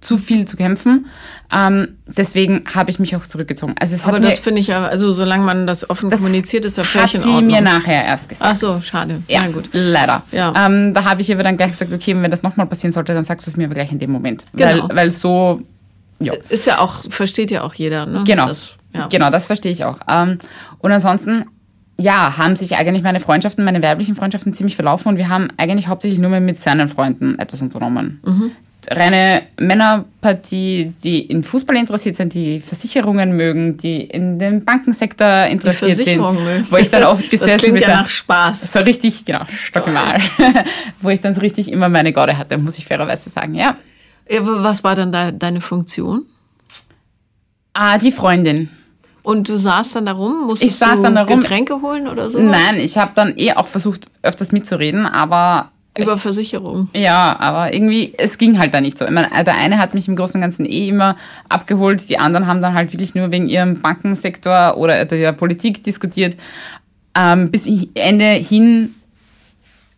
[0.00, 1.06] zu viel zu kämpfen.
[1.52, 3.74] Ähm, deswegen habe ich mich auch zurückgezogen.
[3.78, 6.78] Also es aber das finde ich ja, also solange man das offen das kommuniziert, ist
[6.78, 7.34] ja völlig in Ordnung.
[7.34, 8.50] Hat sie mir nachher erst gesagt.
[8.50, 9.22] Ach so, schade.
[9.28, 9.68] Ja, Na gut.
[9.72, 10.22] Leider.
[10.32, 10.66] Ja.
[10.66, 13.24] Ähm, da habe ich aber dann gleich gesagt, okay, wenn das nochmal passieren sollte, dann
[13.24, 14.46] sagst du es mir aber gleich in dem Moment.
[14.54, 14.88] Genau.
[14.88, 15.60] Weil, weil so
[16.20, 16.34] ja.
[16.48, 18.24] Ist ja auch, versteht ja auch jeder, ne?
[18.24, 18.46] Genau.
[18.46, 19.08] Das, ja.
[19.08, 19.98] Genau, das verstehe ich auch.
[20.08, 20.38] Ähm,
[20.78, 21.44] und ansonsten,
[21.96, 25.88] ja, haben sich eigentlich meine Freundschaften, meine weiblichen Freundschaften ziemlich verlaufen und wir haben eigentlich
[25.88, 28.20] hauptsächlich nur mehr mit seinen Freunden etwas unternommen.
[28.24, 28.52] Mhm.
[28.88, 35.96] Reine Männerpartie, die in Fußball interessiert sind, die Versicherungen mögen, die in den Bankensektor interessiert
[35.96, 36.20] sind.
[36.20, 36.66] Mögen.
[36.70, 38.72] Wo ich dann oft gesessen das klingt ja nach Spaß.
[38.72, 40.30] So richtig, genau, Stock im Arsch.
[41.02, 43.76] wo ich dann so richtig immer meine Gaude hatte, muss ich fairerweise sagen, ja.
[44.38, 46.24] Was war dann da deine Funktion?
[47.72, 48.68] Ah, die Freundin.
[49.22, 50.46] Und du saßt dann da rum?
[50.46, 51.40] Musstest ich saß du dann da rum.
[51.40, 52.40] Getränke holen oder so?
[52.40, 55.70] Nein, ich habe dann eh auch versucht, öfters mitzureden, aber.
[55.98, 56.88] Über ich, Versicherung.
[56.94, 59.04] Ja, aber irgendwie, es ging halt da nicht so.
[59.04, 61.16] Ich meine, der eine hat mich im Großen und Ganzen eh immer
[61.48, 66.36] abgeholt, die anderen haben dann halt wirklich nur wegen ihrem Bankensektor oder der Politik diskutiert.
[67.16, 68.94] Ähm, bis Ende hin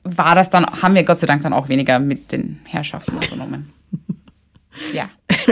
[0.02, 3.70] war das dann, haben wir Gott sei Dank dann auch weniger mit den Herrschaften unternommen.
[4.92, 5.10] Ja.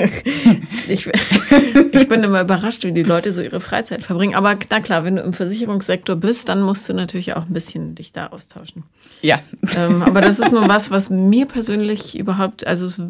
[0.88, 4.34] ich, ich bin immer überrascht, wie die Leute so ihre Freizeit verbringen.
[4.34, 7.94] Aber na klar, wenn du im Versicherungssektor bist, dann musst du natürlich auch ein bisschen
[7.94, 8.84] dich da austauschen.
[9.22, 9.40] Ja.
[9.76, 13.00] Ähm, aber das ist nun was, was mir persönlich überhaupt, also es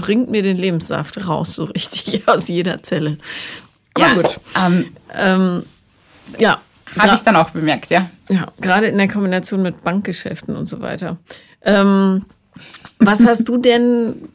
[0.00, 3.18] bringt mir den Lebenssaft raus, so richtig aus jeder Zelle.
[3.94, 4.40] Aber ja, gut.
[4.64, 5.62] Ähm, ähm,
[6.38, 6.60] ja.
[6.96, 8.08] Habe ich dann auch bemerkt, ja.
[8.30, 11.18] Ja, gerade in der Kombination mit Bankgeschäften und so weiter.
[11.62, 12.24] Ähm,
[12.98, 14.28] was hast du denn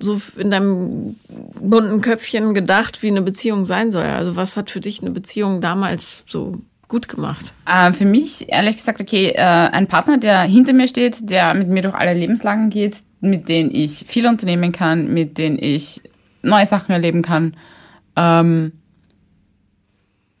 [0.00, 1.16] so in deinem
[1.60, 4.04] bunten Köpfchen gedacht, wie eine Beziehung sein soll?
[4.04, 7.52] Also was hat für dich eine Beziehung damals so gut gemacht?
[7.66, 11.68] Äh, für mich, ehrlich gesagt, okay, äh, ein Partner, der hinter mir steht, der mit
[11.68, 16.02] mir durch alle Lebenslagen geht, mit denen ich viel unternehmen kann, mit denen ich
[16.42, 17.56] neue Sachen erleben kann.
[18.16, 18.72] Ähm,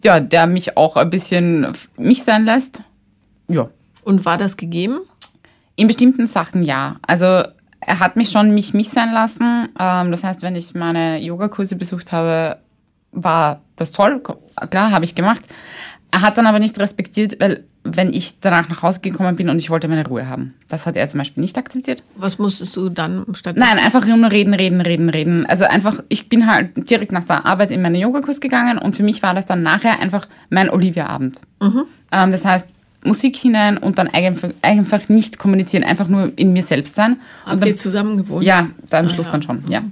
[0.02, 2.82] ja, der mich auch ein bisschen mich sein lässt.
[3.48, 3.68] Ja.
[4.02, 5.00] Und war das gegeben?
[5.76, 6.96] In bestimmten Sachen ja.
[7.02, 7.42] Also
[7.80, 9.68] er hat mich schon mich mich sein lassen.
[9.78, 12.58] Ähm, das heißt, wenn ich meine Yogakurse besucht habe,
[13.12, 14.22] war das toll.
[14.70, 15.42] Klar, habe ich gemacht.
[16.12, 19.58] Er hat dann aber nicht respektiert, weil wenn ich danach nach Hause gekommen bin und
[19.58, 20.54] ich wollte meine Ruhe haben.
[20.68, 22.02] Das hat er zum Beispiel nicht akzeptiert.
[22.16, 23.66] Was musstest du dann stattdessen?
[23.66, 25.46] Nein, einfach nur reden, reden, reden, reden.
[25.46, 29.02] Also einfach, ich bin halt direkt nach der Arbeit in meinen Yogakurs gegangen und für
[29.02, 31.40] mich war das dann nachher einfach mein Olivia-Abend.
[31.60, 31.84] Mhm.
[32.12, 32.68] Ähm, das heißt,
[33.02, 37.20] Musik hinein und dann einfach, nicht kommunizieren, einfach nur in mir selbst sein.
[37.44, 38.44] Habt und dann, ihr zusammen gewohnt?
[38.44, 39.32] Ja, da am Ah, Schluss ja.
[39.32, 39.82] dann schon, ja.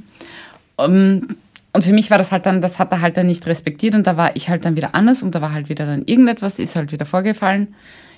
[0.77, 1.37] Um,
[1.73, 4.07] und für mich war das halt dann, das hat er halt dann nicht respektiert und
[4.07, 6.77] da war ich halt dann wieder anders und da war halt wieder dann irgendetwas, ist
[6.77, 7.75] halt wieder vorgefallen.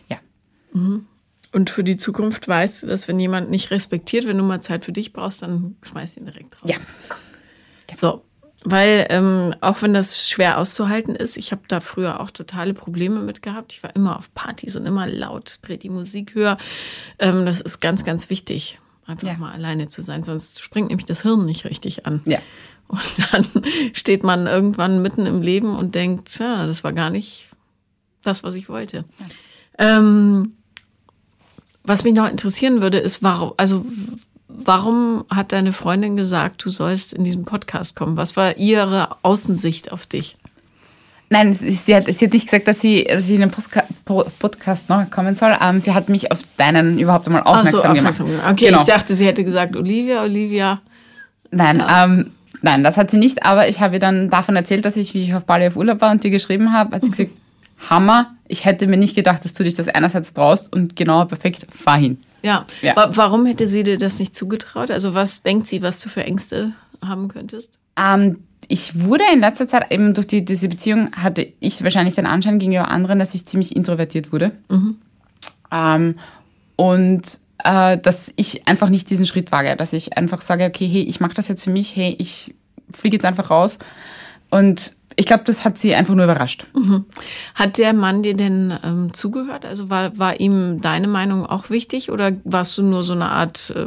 [0.08, 0.18] Ja.
[0.72, 4.84] Und für die Zukunft weißt du, dass wenn jemand nicht respektiert, wenn du mal Zeit
[4.84, 6.70] für dich brauchst, dann schmeiß ihn direkt raus.
[6.70, 6.76] Ja.
[7.96, 8.22] So,
[8.64, 13.20] weil ähm, auch wenn das schwer auszuhalten ist, ich habe da früher auch totale Probleme
[13.20, 13.72] mit gehabt.
[13.72, 16.58] Ich war immer auf Partys und immer laut, dreht die Musik höher.
[17.18, 19.38] Ähm, das ist ganz, ganz wichtig, einfach Ja.
[19.38, 22.20] mal alleine zu sein, sonst springt nämlich das Hirn nicht richtig an.
[22.26, 22.38] Ja.
[22.88, 23.00] Und
[23.32, 23.46] dann
[23.94, 27.46] steht man irgendwann mitten im Leben und denkt, ja, das war gar nicht
[28.22, 29.04] das, was ich wollte.
[29.78, 30.52] Ähm,
[31.82, 33.86] was mich noch interessieren würde, ist, warum, also
[34.64, 38.16] warum hat deine Freundin gesagt, du sollst in diesen Podcast kommen?
[38.16, 40.36] Was war ihre Außensicht auf dich?
[41.32, 44.24] Nein, sie, hat, sie hat nicht gesagt, dass sie, dass sie in den Postka Po-
[44.40, 45.56] Podcast noch kommen soll.
[45.62, 47.96] Ähm, sie hat mich auf deinen überhaupt einmal aufmerksam, so, gemacht.
[47.98, 48.46] aufmerksam gemacht.
[48.52, 48.78] Okay, Genau.
[48.80, 50.80] ich dachte, sie hätte gesagt, Olivia, Olivia.
[51.52, 53.44] Nein, ähm, nein, das hat sie nicht.
[53.44, 56.00] Aber ich habe ihr dann davon erzählt, dass ich, wie ich auf Bali auf Urlaub
[56.00, 57.30] war und dir geschrieben habe, hat sie gesagt,
[57.88, 58.34] Hammer.
[58.48, 61.96] Ich hätte mir nicht gedacht, dass du dich das einerseits traust und genau perfekt, fahr
[61.98, 62.18] hin.
[62.42, 62.64] Ja.
[62.82, 62.96] Ja.
[62.96, 64.90] Wa- Warum hätte sie dir das nicht zugetraut?
[64.90, 66.72] Also was denkt sie, was du für Ängste
[67.04, 67.78] haben könntest?
[67.96, 72.26] Ähm, ich wurde in letzter Zeit eben durch die, diese Beziehung, hatte ich wahrscheinlich den
[72.26, 74.52] Anschein gegenüber anderen, dass ich ziemlich introvertiert wurde.
[75.72, 76.18] Ähm,
[76.76, 77.22] und
[77.64, 81.20] äh, dass ich einfach nicht diesen Schritt wage, dass ich einfach sage, okay, hey, ich
[81.20, 82.54] mache das jetzt für mich, hey, ich
[82.92, 83.78] fliege jetzt einfach raus.
[84.50, 86.66] Und ich glaube, das hat sie einfach nur überrascht.
[87.54, 89.64] Hat der Mann dir denn ähm, zugehört?
[89.64, 93.72] Also war, war ihm deine Meinung auch wichtig oder warst du nur so eine Art
[93.76, 93.86] äh,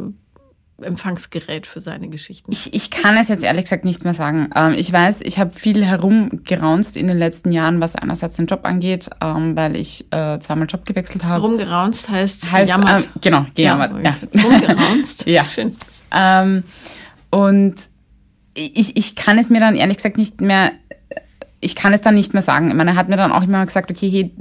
[0.83, 2.51] Empfangsgerät für seine Geschichten?
[2.51, 4.49] Ich, ich kann es jetzt ehrlich gesagt nicht mehr sagen.
[4.55, 8.61] Ähm, ich weiß, ich habe viel herumgeraunzt in den letzten Jahren, was einerseits den Job
[8.65, 11.41] angeht, ähm, weil ich äh, zweimal Job gewechselt habe.
[11.41, 13.03] Rumgeraunzt heißt, Heißt, gejammert.
[13.05, 13.93] ähm, genau, gejammert.
[14.03, 14.17] Ja.
[14.43, 15.25] Rumgeraunzt?
[15.27, 15.45] Ja.
[15.45, 15.75] Schön.
[16.11, 16.63] Ähm,
[17.29, 17.75] und
[18.55, 20.71] ich, ich kann es mir dann ehrlich gesagt nicht mehr,
[21.63, 22.69] ich kann es dann nicht mehr sagen.
[22.69, 24.31] Ich meine, er hat mir dann auch immer gesagt, okay, hey,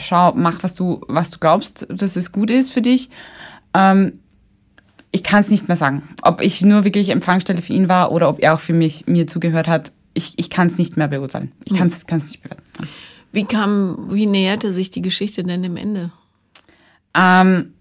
[0.00, 3.10] schau, mach, was du, was du glaubst, dass es gut ist für dich.
[3.74, 4.20] Ähm,
[5.10, 6.02] ich kann es nicht mehr sagen.
[6.22, 9.26] Ob ich nur wirklich Empfangsstelle für ihn war oder ob er auch für mich mir
[9.26, 11.52] zugehört hat, ich, ich kann es nicht mehr beurteilen.
[11.64, 12.62] Ich kann es nicht bewerten.
[13.32, 16.10] Wie kam, wie näherte sich die Geschichte denn dem Ende?
[17.14, 17.74] Ähm,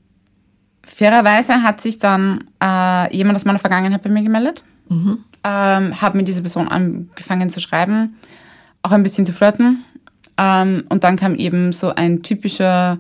[0.84, 4.64] fairerweise hat sich dann äh, jemand aus meiner Vergangenheit bei mir gemeldet.
[5.44, 8.18] Ähm, habe mit dieser Person angefangen zu schreiben,
[8.88, 9.84] auch ein bisschen zu flirten.
[10.38, 13.00] Ähm, und dann kam eben so ein typischer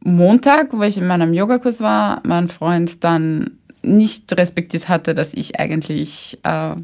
[0.00, 5.58] Montag, wo ich in meinem Yogakurs war, mein Freund dann nicht respektiert hatte, dass ich
[5.60, 6.74] eigentlich äh,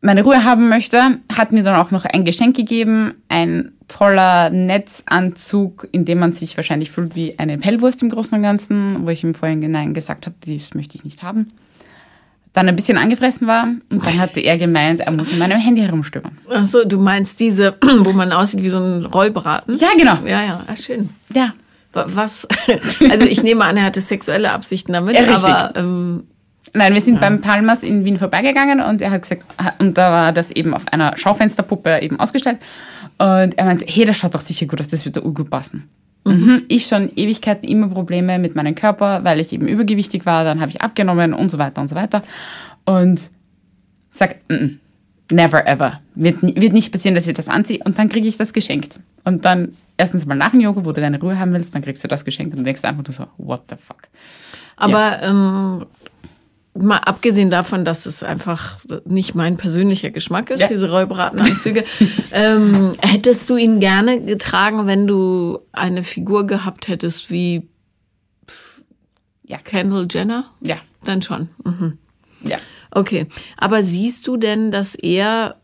[0.00, 5.88] meine Ruhe haben möchte, hat mir dann auch noch ein Geschenk gegeben, ein toller Netzanzug,
[5.92, 9.24] in dem man sich wahrscheinlich fühlt wie eine Pellwurst im Großen und Ganzen, wo ich
[9.24, 11.52] im Vorhinein gesagt habe, das möchte ich nicht haben.
[12.52, 15.82] Dann ein bisschen angefressen war und dann hatte er gemeint, er muss in meinem Handy
[15.82, 16.36] herumstöbern.
[16.52, 19.76] Ach so, du meinst diese, wo man aussieht wie so ein Rollbraten?
[19.76, 20.18] Ja, genau.
[20.26, 21.10] Ja, ja, ah, schön.
[21.32, 21.54] Ja.
[21.92, 22.48] Wa- Was?
[23.10, 26.24] Also ich nehme an, er hatte sexuelle Absichten damit, Ja, aber ähm,
[26.72, 29.42] Nein, wir sind beim Palmas in Wien vorbeigegangen und er hat gesagt,
[29.80, 32.58] und da war das eben auf einer Schaufensterpuppe eben ausgestellt.
[33.18, 35.88] Und er meinte, hey, das schaut doch sicher gut aus, das wird da gut passen.
[36.24, 36.64] Mhm.
[36.68, 40.70] Ich schon Ewigkeiten immer Probleme mit meinem Körper, weil ich eben übergewichtig war, dann habe
[40.70, 42.22] ich abgenommen und so weiter und so weiter.
[42.84, 43.30] Und
[44.12, 44.80] sag, mm, mm,
[45.32, 46.00] never ever.
[46.14, 49.00] Wird, wird nicht passieren, dass ich das anziehe und dann kriege ich das geschenkt.
[49.24, 52.04] Und dann erstens mal nach dem Yoga, wo du deine Ruhe haben willst, dann kriegst
[52.04, 54.02] du das geschenkt und denkst einfach nur so, what the fuck.
[54.76, 55.86] Aber ähm,
[56.78, 60.68] mal abgesehen davon, dass es einfach nicht mein persönlicher Geschmack ist, Ja.
[60.68, 61.84] diese Rollbratenanzüge,
[62.32, 67.68] ähm, hättest du ihn gerne getragen, wenn du eine Figur gehabt hättest wie
[69.44, 69.58] Ja.
[69.58, 70.44] Kendall Jenner?
[70.60, 71.48] Ja, Dann schon.
[71.64, 71.98] Mhm.
[72.42, 72.58] ja.
[72.92, 73.26] Okay.
[73.56, 75.56] Aber siehst du denn, dass er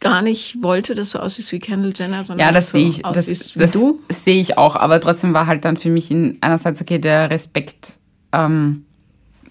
[0.00, 3.28] gar nicht wollte, dass du aussiehst wie Kendall Jenner, sondern Ja, das sehe ich, das,
[3.28, 4.00] wie das du.
[4.10, 7.98] sehe ich auch, aber trotzdem war halt dann für mich in, einerseits, okay, der Respekt,
[8.32, 8.85] ähm,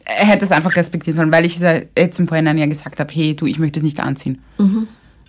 [0.05, 3.35] hätte es einfach respektieren sollen, weil ich ja jetzt im Vorhinein ja gesagt habe, hey,
[3.35, 4.41] du, ich möchte es nicht anziehen.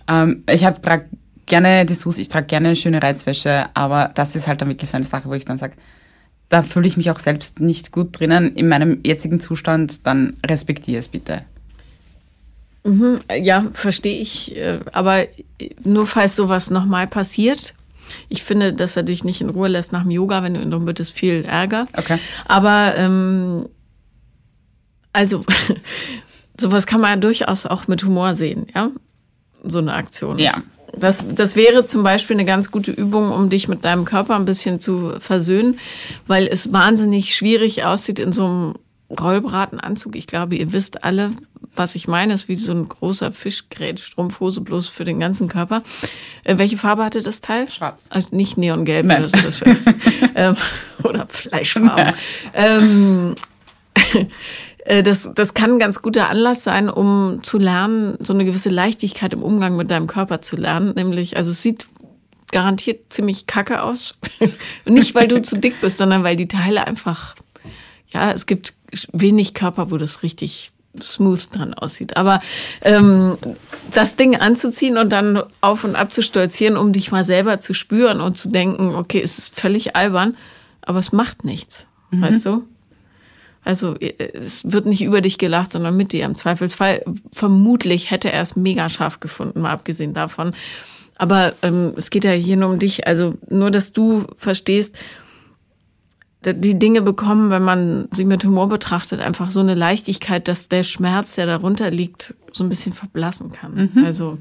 [0.07, 1.05] Ähm, ich habe trage
[1.45, 5.05] gerne Dessous, ich trage gerne schöne Reizwäsche, aber das ist halt dann wirklich so eine
[5.05, 5.73] Sache, wo ich dann sage,
[6.49, 10.99] da fühle ich mich auch selbst nicht gut drinnen in meinem jetzigen Zustand, dann respektiere
[10.99, 11.41] es bitte.
[13.41, 14.55] Ja, verstehe ich.
[14.55, 15.25] äh, Aber
[15.83, 17.73] nur falls sowas nochmal passiert,
[18.29, 20.71] ich finde, dass er dich nicht in Ruhe lässt nach dem Yoga, wenn du ihn
[20.71, 21.87] drum bittest, viel Ärger.
[21.97, 22.17] Okay.
[22.45, 23.67] Aber ähm,
[25.17, 25.43] also
[26.59, 28.91] sowas kann man ja durchaus auch mit Humor sehen, ja?
[29.63, 30.37] So eine Aktion.
[30.37, 30.61] Ja.
[30.95, 34.45] Das, das wäre zum Beispiel eine ganz gute Übung, um dich mit deinem Körper ein
[34.45, 35.79] bisschen zu versöhnen,
[36.27, 38.75] weil es wahnsinnig schwierig aussieht in so einem
[39.09, 40.15] Rollbratenanzug.
[40.15, 41.31] Ich glaube, ihr wisst alle,
[41.75, 42.33] was ich meine.
[42.33, 45.81] Es ist wie so ein großer Fischgrätstrumpfhose, bloß für den ganzen Körper.
[46.43, 47.69] Äh, welche Farbe hatte das Teil?
[47.71, 48.05] Schwarz.
[48.09, 49.25] Also nicht neongelb Nein.
[49.25, 49.65] oder so.
[50.35, 50.55] Ähm,
[51.03, 52.13] oder Fleischfarben.
[52.53, 53.33] ähm,
[53.95, 54.25] äh,
[55.03, 59.33] das, das kann ein ganz guter Anlass sein, um zu lernen, so eine gewisse Leichtigkeit
[59.33, 60.93] im Umgang mit deinem Körper zu lernen.
[60.95, 61.87] Nämlich, also es sieht
[62.51, 64.17] garantiert ziemlich kacke aus.
[64.85, 67.35] Nicht, weil du zu dick bist, sondern weil die Teile einfach,
[68.09, 68.73] ja, es gibt
[69.11, 70.71] wenig Körper, wo das richtig
[71.01, 72.17] smooth dran aussieht.
[72.17, 72.41] Aber
[72.81, 73.37] ähm,
[73.93, 77.73] das Ding anzuziehen und dann auf und ab zu stolzieren, um dich mal selber zu
[77.73, 80.37] spüren und zu denken, okay, es ist völlig albern,
[80.81, 82.67] aber es macht nichts, weißt du?
[83.67, 86.25] Also äh, es wird nicht über dich gelacht, sondern mit dir.
[86.25, 87.03] Im Zweifelsfall
[87.33, 90.55] vermutlich hätte er es mega scharf gefunden, mal abgesehen davon.
[91.17, 93.07] Aber ähm, es geht ja hier nur um dich.
[93.07, 94.95] Also nur, dass du verstehst,
[96.45, 100.83] die Dinge bekommen, wenn man sie mit Humor betrachtet, einfach so eine Leichtigkeit, dass der
[100.83, 103.91] Schmerz, der darunter liegt, so ein bisschen verblassen kann.
[104.05, 104.37] Also,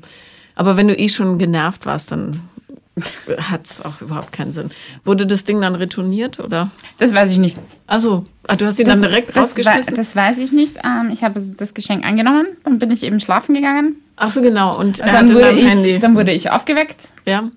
[0.54, 2.40] aber wenn du eh schon genervt warst, dann
[3.38, 4.70] hat es auch überhaupt keinen Sinn.
[5.04, 6.70] Wurde das Ding dann retourniert oder?
[6.98, 7.58] Das weiß ich nicht.
[7.86, 9.92] Also, ah, du hast sie dann direkt das, rausgeschmissen?
[9.92, 10.76] wei- Das weiß ich nicht.
[10.84, 13.96] Ähm, ich habe das Geschenk angenommen, dann bin ich eben schlafen gegangen.
[14.16, 14.78] Ach so, genau.
[14.78, 15.90] Und, er Dann wurde, dein Handy.
[15.96, 17.08] ich, dann wurde ich aufgeweckt.
[17.26, 17.50] ja.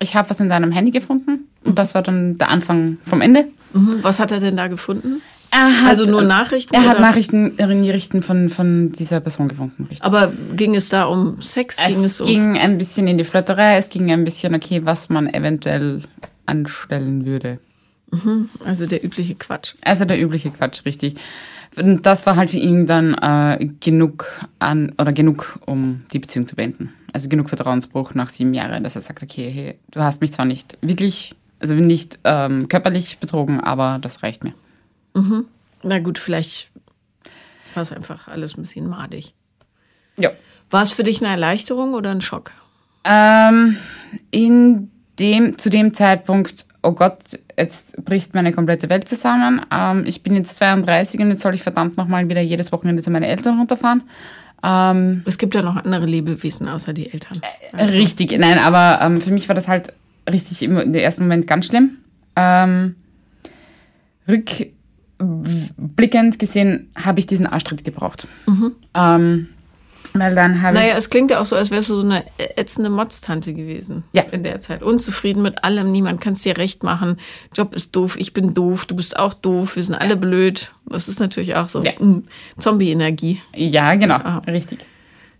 [0.00, 3.46] Ich habe was in deinem Handy gefunden und das war dann der Anfang vom Ende.
[3.72, 4.00] Mhm.
[4.02, 5.22] Was hat er denn da gefunden?
[5.54, 6.74] Er hat, Also nur Nachrichten?
[6.74, 7.06] Er hat oder?
[7.06, 9.84] Nachrichten in die Richtung von, von dieser Person gefunden.
[9.84, 10.04] Richtig.
[10.04, 11.76] Aber ging es da um Sex?
[11.76, 12.26] ging es es um.
[12.26, 16.02] ging ein bisschen in die Flirterei, es ging ein bisschen, okay, was man eventuell
[16.46, 17.60] anstellen würde.
[18.64, 19.74] also der übliche Quatsch.
[19.82, 21.14] Also der übliche Quatsch, richtig.
[21.76, 24.26] Und das war halt für ihn dann äh, genug
[24.58, 26.92] an oder genug, um die Beziehung zu beenden.
[27.12, 30.46] Also genug Vertrauensbruch nach sieben Jahren, dass er sagt, okay, hey, du hast mich zwar
[30.46, 34.52] nicht wirklich, also nicht ähm, körperlich betrogen, aber das reicht mir.
[35.82, 36.70] Na gut, vielleicht
[37.74, 39.34] war es einfach alles ein bisschen madig.
[40.16, 40.30] Ja.
[40.70, 42.52] War es für dich eine Erleichterung oder ein Schock?
[43.04, 43.76] Ähm,
[44.30, 47.18] in dem, zu dem Zeitpunkt, oh Gott,
[47.56, 49.60] jetzt bricht meine komplette Welt zusammen.
[49.72, 53.10] Ähm, ich bin jetzt 32 und jetzt soll ich verdammt nochmal wieder jedes Wochenende zu
[53.10, 54.02] meinen Eltern runterfahren.
[54.62, 57.40] Ähm, Es gibt ja noch andere Lebewesen außer die Eltern.
[57.74, 59.92] Richtig, nein, aber ähm, für mich war das halt
[60.30, 61.98] richtig im, im ersten Moment ganz schlimm.
[62.34, 62.96] Ähm,
[65.24, 68.28] rückblickend gesehen habe ich diesen Arschtritt gebraucht.
[68.94, 69.48] Ähm,
[70.16, 72.22] weil dann habe Naja, es klingt ja auch so, als wärst du so eine
[72.56, 74.22] ätzende Motztante gewesen Ja.
[74.30, 74.82] in der Zeit.
[74.84, 77.16] Unzufrieden mit allem, niemand kann es dir recht machen.
[77.52, 80.70] Job ist doof, ich bin doof, du bist auch doof, wir sind alle blöd.
[80.86, 81.92] Das ist natürlich auch so Ja.
[82.58, 83.40] Zombie-Energie.
[83.52, 84.38] ich, ja, genau, Ah.
[84.46, 84.78] richtig.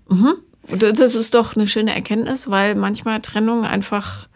[0.09, 4.27] Und das ist doch eine schöne Erkenntnis, weil manchmal Trennungen einfach,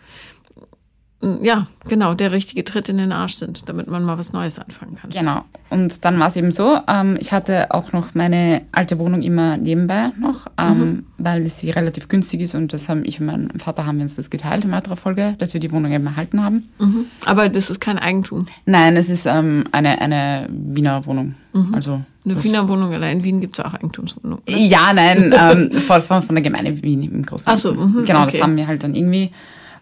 [1.42, 4.96] ja, genau, der richtige Tritt in den Arsch sind, damit man mal was Neues anfangen
[4.96, 5.10] kann.
[5.10, 5.44] Genau.
[5.68, 9.56] Und dann war es eben so, ähm, ich hatte auch noch meine alte Wohnung immer
[9.56, 13.84] nebenbei noch, ähm, weil sie relativ günstig ist und das haben ich und mein Vater
[13.84, 16.68] haben wir uns das geteilt in weiterer Folge, dass wir die Wohnung eben erhalten haben.
[16.78, 17.06] Mhm.
[17.26, 18.46] Aber das ist kein Eigentum.
[18.64, 21.34] Nein, es ist ähm, eine, eine Wiener Wohnung.
[21.72, 24.42] Also Eine Wiener Wohnung, allein in Wien gibt es auch Eigentumswohnungen.
[24.46, 25.34] Ja, nein,
[25.72, 27.46] ähm, von, von, von der Gemeinde Wien im Großen.
[27.46, 28.32] Ach so, mhm, Genau, okay.
[28.32, 29.32] das haben wir halt dann irgendwie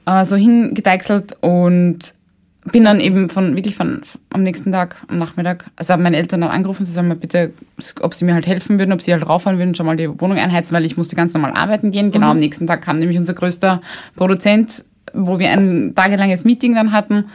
[0.07, 2.15] äh, so hingedeichselt und
[2.73, 6.41] bin dann eben von wirklich von am nächsten Tag, am Nachmittag, also haben meine Eltern
[6.41, 7.53] dann angerufen, sie sagen mir bitte,
[8.01, 10.39] ob sie mir halt helfen würden, ob sie halt rauffahren würden, schon mal die Wohnung
[10.39, 12.11] einheizen, weil ich musste ganz normal arbeiten gehen.
[12.11, 13.81] Genau am nächsten Tag kam nämlich unser größter
[14.17, 17.27] Produzent, wo wir ein tagelanges Meeting dann hatten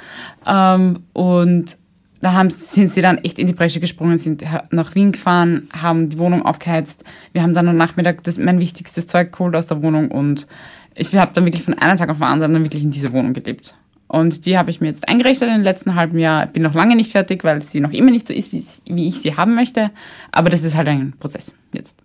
[0.45, 1.77] ähm, und
[2.19, 6.09] da haben, sind sie dann echt in die Bresche gesprungen, sind nach Wien gefahren, haben
[6.09, 7.03] die Wohnung aufgeheizt.
[7.33, 10.47] Wir haben dann am Nachmittag das, mein wichtigstes Zeug geholt aus der Wohnung und
[10.95, 13.33] ich habe dann wirklich von einem Tag auf den anderen dann wirklich in dieser Wohnung
[13.33, 13.75] gelebt.
[14.07, 16.45] Und die habe ich mir jetzt eingerichtet in den letzten halben Jahr.
[16.45, 19.37] Bin noch lange nicht fertig, weil sie noch immer nicht so ist, wie ich- sie
[19.37, 19.89] haben möchte.
[20.33, 21.97] Aber das ist halt ein Prozess jetzt.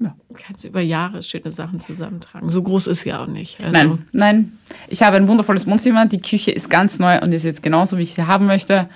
[0.00, 0.16] Ja.
[0.34, 2.50] Kannst über Jahre schöne Sachen zusammentragen.
[2.50, 3.60] So groß ist ja auch nicht.
[3.62, 4.52] Also nein, nein.
[4.88, 6.06] Ich habe ein wundervolles Wohnzimmer.
[6.06, 8.88] Die Küche ist ganz neu und ist jetzt genauso, wie ich sie haben möchte.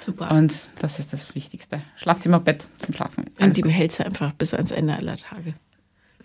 [0.00, 0.30] Super.
[0.32, 1.80] Und das ist das Wichtigste.
[1.96, 3.24] Schlafzimmer, Bett zum Schlafen.
[3.38, 5.54] und die behältst du einfach bis ans Ende aller Tage.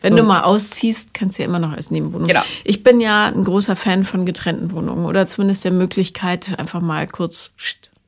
[0.02, 0.20] Wenn so.
[0.20, 2.28] du mal ausziehst, kannst du ja immer noch als Nebenwohnung.
[2.28, 2.44] Genau.
[2.64, 7.08] Ich bin ja ein großer Fan von getrennten Wohnungen oder zumindest der Möglichkeit, einfach mal
[7.08, 7.54] kurz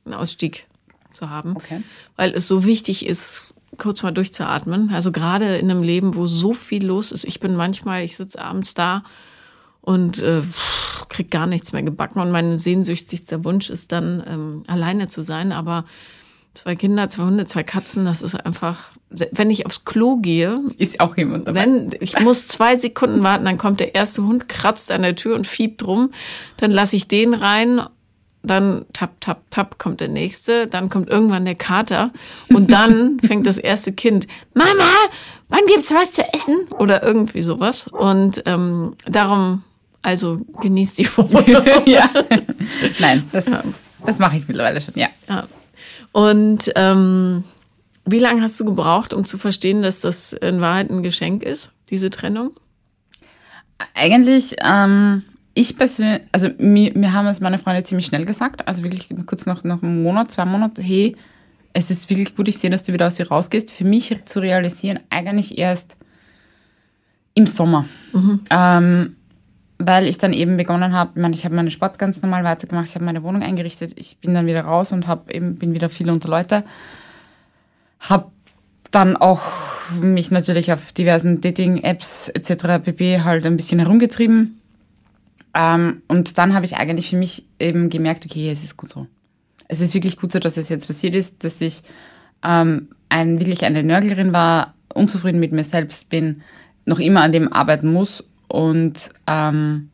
[0.04, 0.66] einen Ausstieg
[1.12, 1.56] zu haben.
[1.56, 1.82] Okay.
[2.16, 4.90] Weil es so wichtig ist, kurz mal durchzuatmen.
[4.92, 7.24] Also gerade in einem Leben, wo so viel los ist.
[7.24, 9.04] Ich bin manchmal, ich sitze abends da
[9.80, 10.42] und äh,
[11.08, 12.20] krieg gar nichts mehr gebacken.
[12.20, 15.52] Und mein sehnsüchtigster Wunsch ist dann, ähm, alleine zu sein.
[15.52, 15.84] Aber
[16.58, 21.00] zwei Kinder, zwei Hunde, zwei Katzen, das ist einfach, wenn ich aufs Klo gehe, ist
[21.00, 21.62] auch jemand dabei.
[21.62, 25.36] Wenn, ich muss zwei Sekunden warten, dann kommt der erste Hund, kratzt an der Tür
[25.36, 26.10] und fiebt rum.
[26.56, 27.82] Dann lasse ich den rein
[28.42, 32.12] dann tap, tap, tap kommt der nächste, dann kommt irgendwann der Kater
[32.50, 34.90] und dann fängt das erste Kind, Mama,
[35.48, 36.66] wann gibt's was zu essen?
[36.78, 37.88] Oder irgendwie sowas.
[37.88, 39.64] Und ähm, darum,
[40.02, 41.64] also genießt die Wohnung.
[41.86, 42.08] ja.
[42.98, 43.62] Nein, das, ja.
[44.06, 45.08] das mache ich mittlerweile schon, ja.
[45.28, 45.46] ja.
[46.18, 47.44] Und ähm,
[48.04, 51.70] wie lange hast du gebraucht, um zu verstehen, dass das in Wahrheit ein Geschenk ist,
[51.90, 52.50] diese Trennung?
[53.94, 55.22] Eigentlich ähm,
[55.54, 59.46] ich persönlich, also mir, mir haben es meine Freunde ziemlich schnell gesagt, also wirklich kurz
[59.46, 61.14] nach, nach einem Monat, zwei Monaten, hey,
[61.72, 63.70] es ist wirklich gut, ich sehe, dass du wieder aus dir rausgehst.
[63.70, 65.98] Für mich zu realisieren, eigentlich erst
[67.34, 67.84] im Sommer.
[68.12, 68.40] Mhm.
[68.50, 69.16] Ähm,
[69.78, 72.88] weil ich dann eben begonnen habe, ich, meine, ich habe meinen Sport ganz normal weitergemacht,
[72.88, 75.88] ich habe meine Wohnung eingerichtet, ich bin dann wieder raus und hab eben, bin wieder
[75.88, 76.64] viel unter Leute.
[78.00, 78.30] Habe
[78.90, 79.42] dann auch
[80.00, 82.82] mich natürlich auf diversen Dating-Apps etc.
[82.84, 83.22] pp.
[83.22, 84.58] halt ein bisschen herumgetrieben
[85.54, 89.06] ähm, und dann habe ich eigentlich für mich eben gemerkt, okay, es ist gut so.
[89.66, 91.82] Es ist wirklich gut so, dass es jetzt passiert ist, dass ich
[92.42, 96.42] ähm, ein, wirklich eine Nörglerin war, unzufrieden mit mir selbst bin,
[96.86, 99.90] noch immer an dem arbeiten muss und ähm,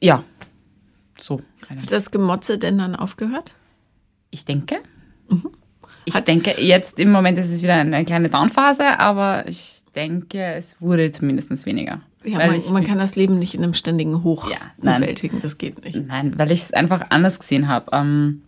[0.00, 0.24] ja,
[1.18, 1.40] so.
[1.68, 3.52] Hat das Gemotze denn dann aufgehört?
[4.30, 4.76] Ich denke.
[5.28, 5.50] Mhm.
[6.04, 10.42] Ich Hat denke, jetzt im Moment ist es wieder eine kleine Downphase, aber ich denke,
[10.42, 12.00] es wurde zumindest weniger.
[12.24, 15.58] Ja, man, ich, man, kann das Leben nicht in einem ständigen Hoch ja, bewältigen, das
[15.58, 16.06] geht nicht.
[16.06, 17.90] Nein, weil ich es einfach anders gesehen habe.
[17.92, 18.42] Ähm,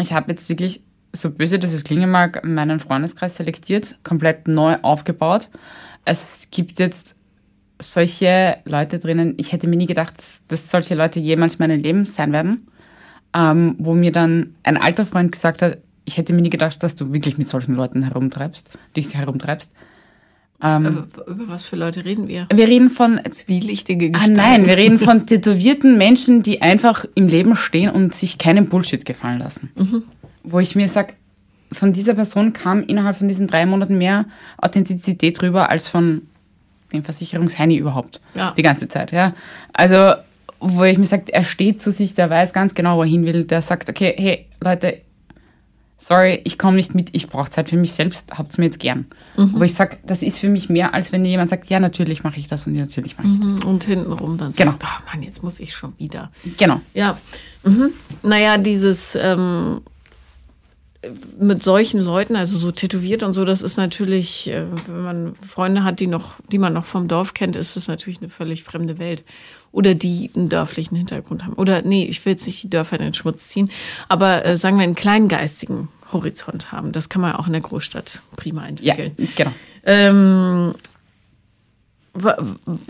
[0.00, 4.76] ich habe jetzt wirklich, so böse dass es klingen mag, meinen Freundeskreis selektiert, komplett neu
[4.82, 5.48] aufgebaut.
[6.04, 7.14] Es gibt jetzt
[7.80, 10.14] solche Leute drinnen, ich hätte mir nie gedacht,
[10.48, 12.68] dass solche Leute jemals mein Leben sein werden,
[13.34, 16.96] ähm, wo mir dann ein alter Freund gesagt hat, ich hätte mir nie gedacht, dass
[16.96, 19.72] du wirklich mit solchen Leuten herumtreibst, dich herumtreibst.
[20.62, 22.46] Ähm, über, was für Leute reden wir?
[22.52, 24.38] Wir reden von zwielichtige Gestalten.
[24.38, 28.68] Ah, nein, wir reden von tätowierten Menschen, die einfach im Leben stehen und sich keinen
[28.68, 29.70] Bullshit gefallen lassen.
[29.76, 30.04] Mhm.
[30.42, 31.14] Wo ich mir sage,
[31.72, 34.26] von dieser Person kam innerhalb von diesen drei Monaten mehr
[34.58, 36.22] Authentizität drüber als von
[36.94, 38.20] dem Versicherungsheini überhaupt.
[38.34, 38.52] Ja.
[38.56, 39.34] Die ganze Zeit, ja.
[39.72, 40.14] Also,
[40.60, 43.26] wo ich mir sage, er steht zu sich, der weiß ganz genau, wo er hin
[43.26, 43.44] will.
[43.44, 45.02] Der sagt, okay, hey, Leute,
[45.96, 48.78] sorry, ich komme nicht mit, ich brauche Zeit für mich selbst, habt es mir jetzt
[48.78, 49.06] gern.
[49.36, 49.52] Mhm.
[49.54, 52.38] Wo ich sage, das ist für mich mehr, als wenn jemand sagt, ja, natürlich mache
[52.38, 53.54] ich das und ja, natürlich mache ich das.
[53.54, 53.62] Mhm.
[53.64, 54.72] Und hintenrum dann genau.
[54.72, 56.30] sagt, oh Mann, jetzt muss ich schon wieder.
[56.56, 56.80] Genau.
[56.92, 57.18] Ja.
[57.64, 57.90] Mhm.
[58.22, 59.80] Naja, dieses ähm,
[61.38, 65.84] mit solchen Leuten, also so tätowiert und so, das ist natürlich, äh, wenn man Freunde
[65.84, 68.98] hat, die noch, die man noch vom Dorf kennt, ist das natürlich eine völlig fremde
[68.98, 69.24] Welt
[69.72, 71.54] oder die einen dörflichen Hintergrund haben.
[71.54, 73.70] Oder nee, ich will jetzt nicht die Dörfer in den Schmutz ziehen,
[74.08, 76.92] aber äh, sagen wir einen kleingeistigen Horizont haben.
[76.92, 79.12] Das kann man auch in der Großstadt prima entwickeln.
[79.16, 79.52] Ja, genau.
[79.84, 80.74] Ähm,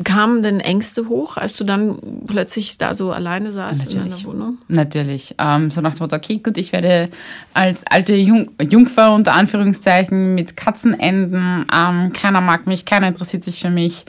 [0.04, 4.04] kamen denn Ängste hoch, als du dann plötzlich da so alleine saßt Natürlich.
[4.04, 4.58] in deiner Wohnung?
[4.68, 5.34] Natürlich.
[5.38, 7.08] Ähm, so nach dem Motto, okay, gut, ich werde
[7.54, 13.60] als alte Jung Jungfer unter Anführungszeichen mit Katzenenden, ähm, keiner mag mich, keiner interessiert sich
[13.60, 14.04] für mich.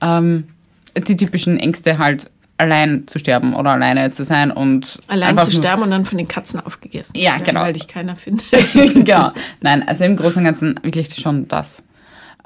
[0.00, 0.48] Ähm,
[0.96, 5.82] die typischen Ängste halt allein zu sterben oder alleine zu sein und allein zu sterben
[5.82, 7.60] und dann von den Katzen aufgegessen ja, werden, genau.
[7.60, 8.46] weil dich keiner findet.
[8.72, 9.30] genau.
[9.60, 11.84] Nein, also im Großen und Ganzen wirklich schon das.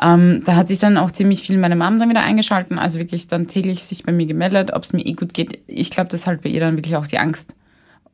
[0.03, 3.29] Ähm, da hat sich dann auch ziemlich viel meine Mom dann wieder eingeschalten, also wirklich
[3.29, 5.61] dann täglich sich bei mir gemeldet, ob es mir eh gut geht.
[5.67, 7.55] Ich glaube, dass halt bei ihr dann wirklich auch die Angst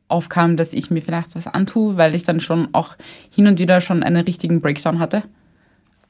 [0.09, 2.95] aufkam, dass ich mir vielleicht was antue, weil ich dann schon auch
[3.33, 5.23] hin und wieder schon einen richtigen Breakdown hatte,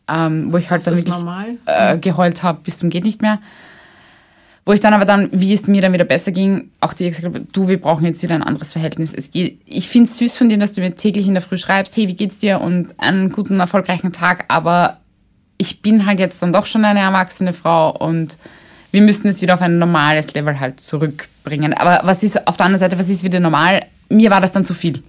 [0.08, 3.40] ähm, wo ich halt das dann wirklich äh, geheult habe bis zum geht nicht mehr.
[4.66, 7.26] Wo ich dann aber dann, wie es mir dann wieder besser ging, auch dir gesagt
[7.26, 9.14] habe, du, wir brauchen jetzt wieder ein anderes Verhältnis.
[9.14, 11.58] Es geht, ich finde es süß von dir, dass du mir täglich in der Früh
[11.58, 15.00] schreibst, hey, wie geht's dir und einen guten, erfolgreichen Tag, aber
[15.58, 18.38] ich bin halt jetzt dann doch schon eine erwachsene Frau und
[18.92, 21.74] wir müssen es wieder auf ein normales Level halt zurückbringen.
[21.74, 23.82] Aber was ist auf der anderen Seite, was ist wieder normal?
[24.10, 25.04] Mir war das dann zu viel.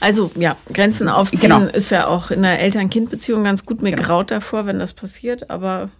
[0.00, 1.60] Also ja, Grenzen aufziehen Genau.
[1.66, 3.82] ist ja auch in einer Eltern-Kind-Beziehung ganz gut.
[3.82, 4.02] Mir Genau.
[4.06, 5.90] graut davor, wenn das passiert, aber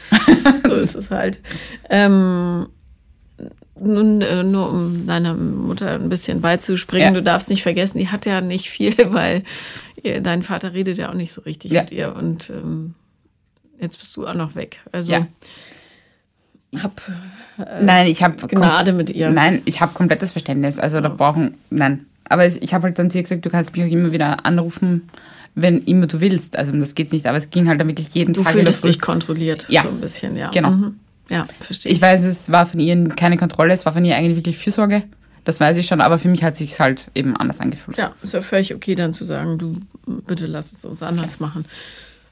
[0.66, 1.40] so ist es halt.
[1.90, 2.66] Ähm,
[3.80, 7.20] nun, äh, nur um deiner Mutter ein bisschen beizuspringen, Ja.
[7.20, 9.44] du darfst nicht vergessen, die hat ja nicht viel, weil
[10.02, 11.82] ihr, dein Vater redet ja auch nicht so richtig Ja.
[11.82, 12.94] mit ihr und ähm,
[13.80, 14.80] jetzt bist du auch noch weg.
[14.92, 15.26] Also Ja.
[16.76, 17.00] hab
[17.82, 19.30] Nein, ich habe Gnade mit ihr.
[19.30, 20.78] Nein, ich habe komplettes Verständnis.
[20.78, 22.06] Also da brauchen, nein.
[22.28, 24.44] Aber es, ich habe halt dann zu ihr gesagt, du kannst mich auch immer wieder
[24.44, 25.08] anrufen,
[25.54, 26.56] wenn immer du willst.
[26.58, 27.26] Also um das geht's nicht.
[27.26, 28.88] Aber es ging halt dann wirklich jeden Du Tag fühltest Früh.
[28.88, 29.82] dich kontrolliert, Ja.
[29.82, 30.50] so ein bisschen, ja.
[30.50, 30.70] Genau.
[30.70, 31.00] Mhm.
[31.30, 34.36] Ja, verstehe Ich weiß, es war von ihr keine Kontrolle, es war von ihr eigentlich
[34.36, 35.02] wirklich Fürsorge.
[35.44, 37.96] Das weiß ich schon, aber für mich hat sich halt eben anders angefühlt.
[37.96, 39.76] Ja, ist ja völlig okay, dann zu sagen, du,
[40.26, 41.64] bitte lass es uns anders machen.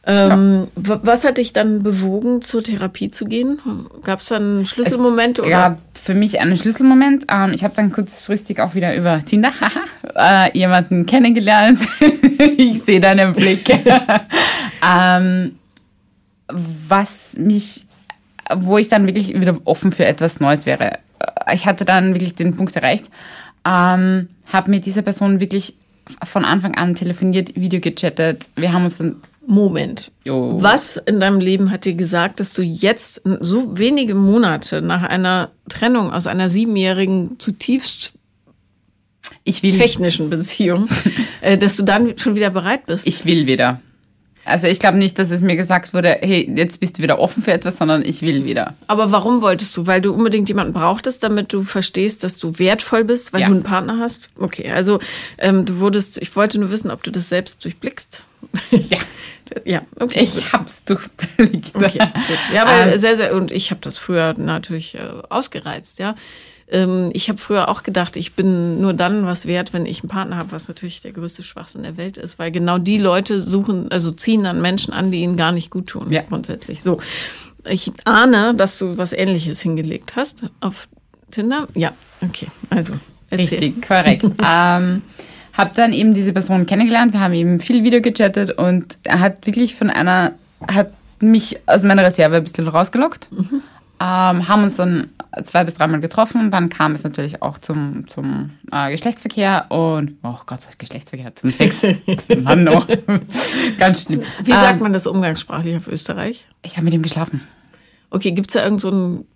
[0.08, 3.58] Ähm, wa- Was hat dich dann bewogen, zur Therapie zu gehen?
[4.04, 5.40] Gab es dann einen Schlüsselmoment?
[5.40, 5.50] Es oder?
[5.56, 7.24] gab für mich einen Schlüsselmoment.
[7.28, 9.50] Ähm, ich habe dann kurzfristig auch wieder über Tinder
[10.14, 11.80] äh, jemanden kennengelernt.
[12.56, 13.68] ich sehe deinen Blick.
[14.88, 15.56] ähm,
[16.88, 17.86] was mich,
[18.54, 20.98] wo ich dann wirklich wieder offen für etwas Neues wäre.
[21.52, 23.06] Ich hatte dann wirklich den Punkt erreicht,
[23.66, 25.76] ähm, habe mit dieser Person wirklich
[26.24, 28.48] von Anfang an telefoniert, Video gechattet.
[28.54, 30.10] Wir haben uns dann Moment.
[30.24, 30.60] Jo.
[30.60, 35.52] Was in deinem Leben hat dir gesagt, dass du jetzt so wenige Monate nach einer
[35.68, 38.12] Trennung aus einer siebenjährigen, zutiefst
[39.44, 40.88] ich will, technischen Beziehung,
[41.40, 43.06] äh, dass du dann schon wieder bereit bist?
[43.06, 43.80] ich will wieder.
[44.46, 47.42] Also ich glaube nicht, dass es mir gesagt wurde, hey, jetzt bist du wieder offen
[47.42, 48.74] für etwas, sondern ich will wieder.
[48.86, 49.86] Aber warum wolltest du?
[49.86, 53.48] Weil du unbedingt jemanden brauchtest, damit du verstehst, dass du wertvoll bist, weil Ja.
[53.48, 54.30] du einen Partner hast?
[54.38, 55.00] Okay, also
[55.38, 58.22] ähm, du wurdest, ich wollte nur wissen, ob du das selbst durchblickst.
[58.70, 58.98] Ja.
[59.64, 60.26] ja, okay.
[60.26, 60.38] gut.
[60.38, 61.74] Ich hab's durchblickt.
[61.74, 62.38] Okay, gut.
[62.54, 66.14] Ja, weil Ähm, sehr, sehr, und ich habe das früher natürlich äh, ausgereizt, ja.
[66.68, 70.08] Ähm, ich habe früher auch gedacht, ich bin nur dann was wert, wenn ich einen
[70.08, 73.90] Partner habe, was natürlich der größte Schwachsinn der Welt ist, weil genau die Leute suchen,
[73.92, 76.22] also ziehen dann Menschen an, die ihnen gar nicht gut tun, Ja.
[76.22, 76.82] grundsätzlich.
[76.82, 76.98] So.
[77.68, 80.88] Ich ahne, dass du was ähnliches hingelegt hast auf
[81.30, 81.66] Tinder.
[81.74, 81.92] Ja,
[82.22, 82.46] okay.
[82.70, 82.94] Also,
[83.30, 83.58] erzähl.
[83.58, 84.24] Richtig, korrekt.
[84.44, 85.02] ähm,
[85.52, 87.12] hab dann eben diese Person kennengelernt.
[87.12, 90.34] Wir haben eben viel Video gechattet und er hat wirklich von einer,
[90.70, 93.30] hat mich aus meiner Reserve ein bisschen rausgelockt.
[93.32, 93.62] Mhm.
[93.98, 95.10] Ähm, haben uns dann
[95.44, 96.50] zwei bis dreimal getroffen.
[96.50, 101.82] Dann kam es natürlich auch zum, zum äh, Geschlechtsverkehr und, oh Gott, Geschlechtsverkehr, zum Sex.
[102.42, 102.84] Mann, no.
[103.78, 104.22] Ganz schlimm.
[104.44, 106.46] Wie sagt Ähm, man das umgangssprachlich auf Österreich?
[106.62, 107.40] Ich habe mit ihm geschlafen.
[108.10, 109.26] Okay, gibt es da irgend so ein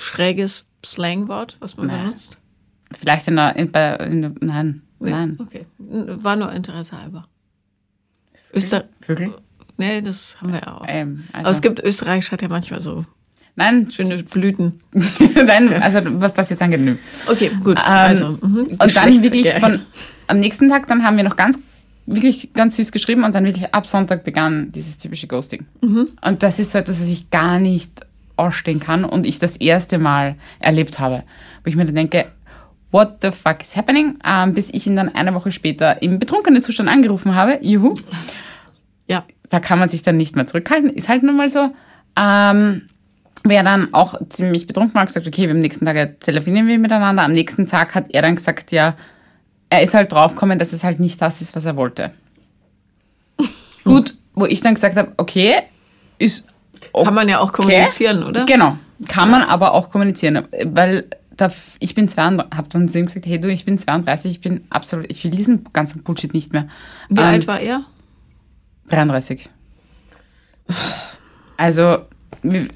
[0.00, 2.04] schräges Slangwort, was man Nein.
[2.06, 2.38] benutzt?
[3.00, 5.38] Vielleicht in der, in, in der nein, Nee, nein.
[5.40, 7.28] Okay, war nur Interesse halber.
[8.54, 9.34] Öster Vögel?
[9.76, 10.84] nee, das haben wir ja auch.
[10.88, 13.04] Ähm, also, Aber es gibt, Österreich hat ja manchmal so
[13.58, 14.80] nein, schöne Blüten.
[15.34, 16.96] nein, also was das jetzt angeht, nö.
[17.26, 17.78] Okay, gut.
[17.78, 18.76] Ähm, also, mhm.
[18.78, 19.80] Und dann wirklich von
[20.28, 21.58] am nächsten Tag, dann haben wir noch ganz,
[22.06, 25.66] wirklich ganz süß geschrieben und dann wirklich ab Sonntag begann dieses typische Ghosting.
[25.82, 26.08] Mhm.
[26.22, 28.06] Und das ist so etwas, was ich gar nicht
[28.36, 31.24] ausstehen kann und ich das erste Mal erlebt habe.
[31.64, 32.26] Wo ich mir dann denke,
[32.92, 34.18] what the fuck is happening?
[34.24, 37.58] Ähm, bis ich ihn dann eine Woche später im betrunkenen Zustand angerufen habe.
[37.60, 37.94] Juhu.
[39.08, 40.90] Ja, Da kann man sich dann nicht mehr zurückhalten.
[40.90, 41.70] Ist halt nun mal so.
[42.16, 42.88] Ähm,
[43.44, 47.22] Wer dann auch ziemlich betrunken war, gesagt, okay, am nächsten Tag telefonieren wir miteinander.
[47.22, 48.94] Am nächsten Tag hat er dann gesagt, ja,
[49.70, 52.10] er ist halt draufgekommen, dass es halt nicht das ist, was er wollte.
[53.84, 55.54] Gut, wo ich dann gesagt habe, okay,
[56.18, 56.44] ist
[56.92, 58.44] kann man ja auch kommunizieren, oder?
[58.46, 58.76] Genau,
[59.08, 63.26] kann man aber auch kommunizieren, weil da, ich bin 32, habe dann zu ihm gesagt,
[63.26, 66.68] hey du, ich bin 32, ich bin absolut, ich will diesen ganzen Bullshit nicht mehr.
[67.08, 67.84] Wie Ähm, alt war er?
[68.88, 69.48] 33.
[71.56, 71.98] Also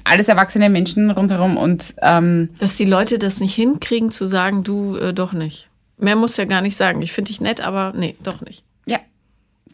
[0.03, 4.97] alles erwachsene Menschen rundherum und ähm, Dass die Leute das nicht hinkriegen, zu sagen, du
[4.97, 5.69] äh, doch nicht.
[5.97, 7.01] Mehr musst du ja gar nicht sagen.
[7.01, 8.63] Ich finde dich nett, aber nee, doch nicht.
[8.85, 8.99] ja,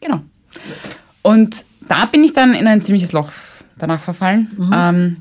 [0.01, 0.21] genau.
[1.21, 3.31] Und da bin ich dann in ein ziemliches Loch
[3.77, 4.69] danach verfallen.
[4.73, 5.17] Ähm,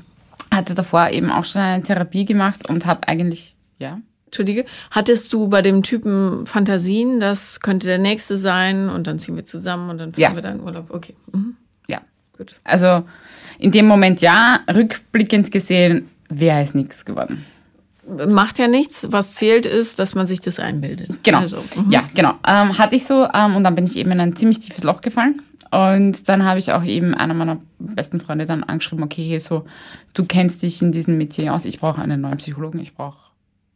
[0.51, 4.65] hatte davor eben auch schon eine Therapie gemacht und habe eigentlich, ja, Entschuldige.
[4.91, 9.45] Hattest du bei dem Typen Fantasien, das könnte der nächste sein und dann ziehen wir
[9.45, 10.35] zusammen und dann fahren Ja.
[10.35, 10.91] wir dann in Urlaub?
[10.91, 11.55] Okay, mhm.
[11.87, 11.99] ja.
[12.37, 12.55] gut.
[12.63, 13.03] Also
[13.59, 17.45] in dem Moment ja, rückblickend gesehen wäre es nichts geworden.
[18.27, 19.07] Macht ja nichts.
[19.11, 21.19] Was zählt ist, dass man sich das einbildet.
[21.21, 21.39] Genau.
[21.39, 21.91] Also, mhm.
[21.91, 22.33] Ja, genau.
[22.47, 25.01] Ähm, hatte ich so ähm, und dann bin ich eben in ein ziemlich tiefes Loch
[25.01, 25.41] gefallen.
[25.71, 29.65] Und dann habe ich auch eben einer meiner besten Freunde dann angeschrieben, okay, hier so,
[30.15, 33.29] du kennst dich in diesem Metier aus, ich brauche einen neuen Psychologen, ich brauche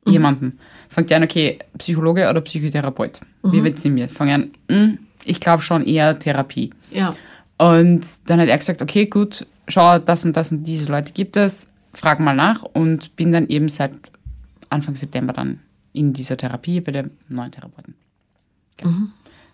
[0.06, 0.58] jemanden.
[0.90, 3.22] Fangt ihr an, okay, Psychologe oder Psychotherapeut?
[3.44, 4.10] Wie wird sie mir?
[4.10, 6.72] Fang an, hm, ich glaube schon eher Therapie.
[6.92, 7.16] Ja.
[7.58, 11.38] Und dann hat er gesagt, okay, gut, schau, das und das und diese Leute gibt
[11.38, 13.94] es, frag mal nach und bin dann eben seit
[14.70, 15.60] Anfang September dann
[15.94, 17.96] in dieser Therapie bei dem neuen Therapeuten.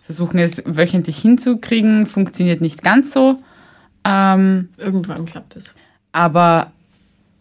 [0.01, 3.38] Versuchen es wöchentlich hinzukriegen, funktioniert nicht ganz so.
[4.05, 5.76] Ähm, Irgendwann klappt es.
[6.14, 6.72] aber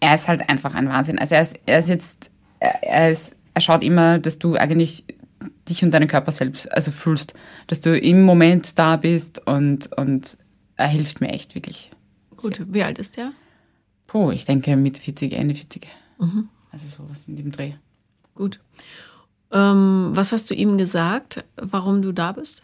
[0.00, 1.18] er ist halt einfach ein Wahnsinn.
[1.18, 5.04] Also er ist, er ist jetzt, er, er ist, er schaut immer, dass du eigentlich
[5.68, 7.34] dich und deinen Körper selbst also fühlst,
[7.68, 10.36] dass du im Moment da bist und, und
[10.76, 11.90] er hilft mir echt wirklich.
[12.42, 13.32] Gut, wie alt ist der?
[14.06, 15.86] Puh, ich denke mit 40, Ende 40.
[16.70, 17.72] Also sowas in dem Dreh.
[18.34, 18.60] Gut.
[19.50, 22.62] Ähm, was hast du ihm gesagt, warum du da bist?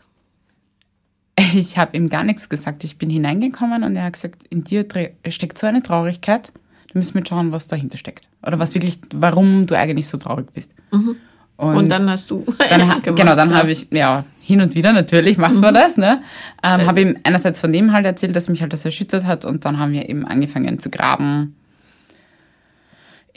[1.54, 2.84] Ich habe ihm gar nichts gesagt.
[2.84, 4.86] Ich bin hineingekommen und er hat gesagt, in dir
[5.28, 6.52] steckt so eine Traurigkeit,
[6.88, 8.28] da müssen wir schauen, was dahinter steckt.
[8.44, 10.72] Oder was wirklich, warum du eigentlich so traurig bist.
[10.92, 11.16] Mhm.
[11.56, 12.44] Und, dann hast du.
[12.58, 13.56] Dann ha- gemacht, genau, dann ja.
[13.56, 16.20] habe ich, ja, hin und wieder natürlich macht man das, ne?
[16.62, 19.64] Ähm, habe ihm einerseits von dem halt erzählt, dass mich halt das erschüttert hat und
[19.64, 21.54] dann haben wir eben angefangen zu graben.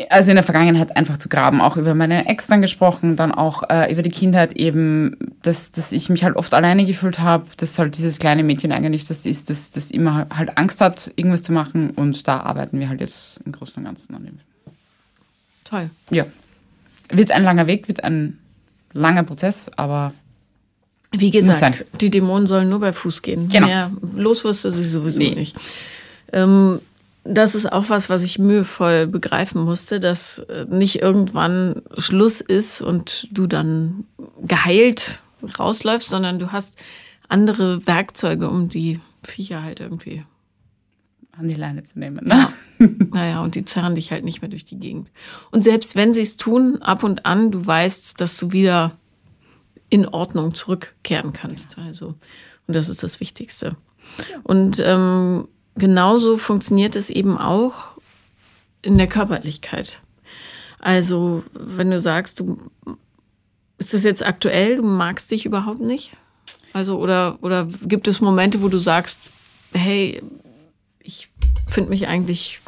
[0.09, 3.63] Also in der Vergangenheit einfach zu graben, auch über meine Ex dann gesprochen, dann auch
[3.69, 7.79] äh, über die Kindheit eben, dass, dass ich mich halt oft alleine gefühlt habe, dass
[7.79, 11.51] halt dieses kleine Mädchen eigentlich das ist, das, das immer halt Angst hat, irgendwas zu
[11.51, 14.39] machen und da arbeiten wir halt jetzt im Großen und Ganzen an dem.
[15.63, 15.89] Toll.
[16.11, 16.25] Ja,
[17.09, 18.39] wird ein langer Weg, wird ein
[18.93, 20.13] langer Prozess, aber
[21.11, 23.49] Wie gesagt, die Dämonen sollen nur bei Fuß gehen.
[23.49, 23.67] Genau.
[23.67, 25.35] Mehr los du sie sowieso Nee.
[25.35, 25.55] nicht.
[26.33, 26.79] Ähm,
[27.23, 32.81] das ist auch was, was ich mühevoll begreifen musste, dass äh, nicht irgendwann Schluss ist
[32.81, 34.05] und du dann
[34.45, 35.21] geheilt
[35.59, 36.77] rausläufst, sondern du hast
[37.27, 40.23] andere Werkzeuge, um die Viecher halt irgendwie.
[41.37, 42.25] An die Leine zu nehmen.
[42.25, 42.49] Ne?
[43.11, 45.11] Naja, und die zerren dich halt nicht mehr durch die Gegend.
[45.51, 48.97] Und selbst wenn sie es tun, ab und an, du weißt, dass du wieder
[49.89, 51.77] in Ordnung zurückkehren kannst.
[51.77, 52.15] Also,
[52.67, 53.75] und das ist das Wichtigste.
[54.43, 57.97] Und ähm, genauso funktioniert es eben auch
[58.81, 59.99] in der Körperlichkeit.
[60.79, 62.57] Also, wenn du sagst, du
[63.77, 66.13] ist es jetzt aktuell, du magst dich überhaupt nicht?
[66.73, 69.17] Also, oder, oder gibt es Momente, wo du sagst,
[69.73, 70.21] hey,
[71.07, 71.29] ich
[71.67, 72.59] finde mich eigentlich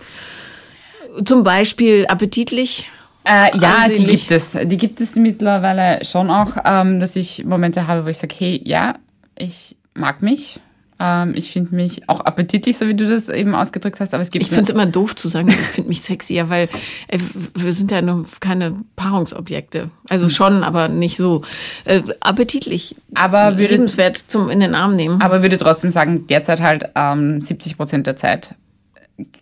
[1.25, 2.89] zum Beispiel appetitlich.
[3.25, 4.27] Äh, ja, die Ansehnlich.
[4.27, 4.51] gibt es.
[4.51, 8.61] Die gibt es mittlerweile schon auch, ähm, dass ich Momente habe, wo ich sage, hey,
[8.63, 8.95] ja,
[9.37, 10.59] ich mag mich.
[10.99, 14.31] Ähm, ich finde mich auch appetitlich, so wie du das eben ausgedrückt hast, aber es
[14.31, 16.67] gibt Ich finde es immer doof zu sagen, ich finde mich sexier, weil
[17.07, 17.19] äh,
[17.55, 19.89] wir sind ja nur keine Paarungsobjekte.
[20.09, 20.29] Also Hm.
[20.29, 21.43] schon, aber nicht so.
[21.85, 22.95] Äh, appetitlich.
[23.15, 25.21] Aber würde- Lebenswert zum in den Arm nehmen.
[25.21, 28.55] aber würde trotzdem sagen, derzeit halt ähm, 70 Prozent der Zeit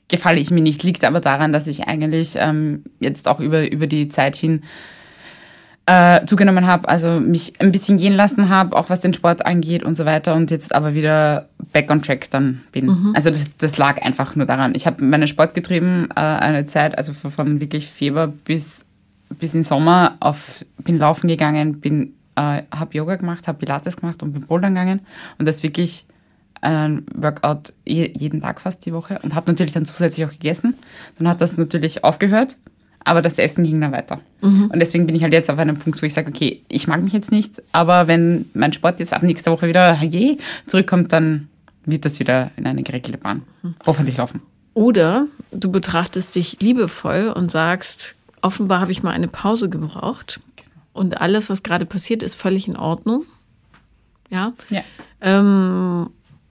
[0.08, 0.84] gefalle ich mir nicht.
[0.84, 4.64] Liegt aber daran, dass ich eigentlich ähm, jetzt auch über, über die Zeit hin
[5.88, 9.84] äh, zugenommen habe, also mich ein bisschen gehen lassen habe, auch was den Sport angeht
[9.84, 13.14] und so weiter und jetzt aber wieder back on track dann bin.
[13.16, 14.76] Also das, das lag einfach nur daran.
[14.76, 18.86] Ich habe meinen Sport getrieben äh, eine Zeit, also von, wirklich Februar bis,
[19.40, 24.22] bis in Sommer auf, bin laufen gegangen, bin äh, habe Yoga gemacht, habe Pilates gemacht
[24.22, 25.00] und bin Bouldern gegangen
[25.40, 26.06] und das wirklich
[26.60, 30.76] ein Workout je, jeden Tag fast die Woche und habe natürlich dann zusätzlich auch gegessen.
[31.18, 32.58] Dann hat das natürlich aufgehört,
[33.08, 34.20] aber das Essen ging dann weiter.
[34.42, 37.02] Und deswegen bin ich halt jetzt auf einem Punkt, wo ich sage, okay, ich mag
[37.02, 40.38] mich jetzt nicht, aber wenn mein Sport jetzt ab nächster Woche wieder je,
[40.68, 41.48] zurückkommt, dann
[41.86, 43.44] wird das wieder in eine geregelte Bahn.
[43.86, 44.42] Hoffentlich laufen.
[44.74, 50.40] Oder du betrachtest dich liebevoll und sagst, offenbar habe ich mal eine Pause gebraucht
[50.94, 53.24] und alles, was gerade passiert, ist völlig in Ordnung.
[54.30, 54.54] Ja.
[54.70, 54.84] Ja.
[55.22, 56.10] Ähm,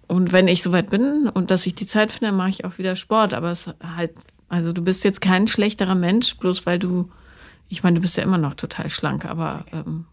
[0.08, 2.96] und wenn ich soweit bin und dass ich die Zeit finde, mache ich auch wieder
[2.96, 3.34] Sport.
[3.34, 4.12] Aber es halt,
[4.48, 7.10] also du bist jetzt kein schlechterer Mensch, bloß weil du,
[7.68, 10.04] ich meine, du bist ja immer noch total schlank, aber ähm,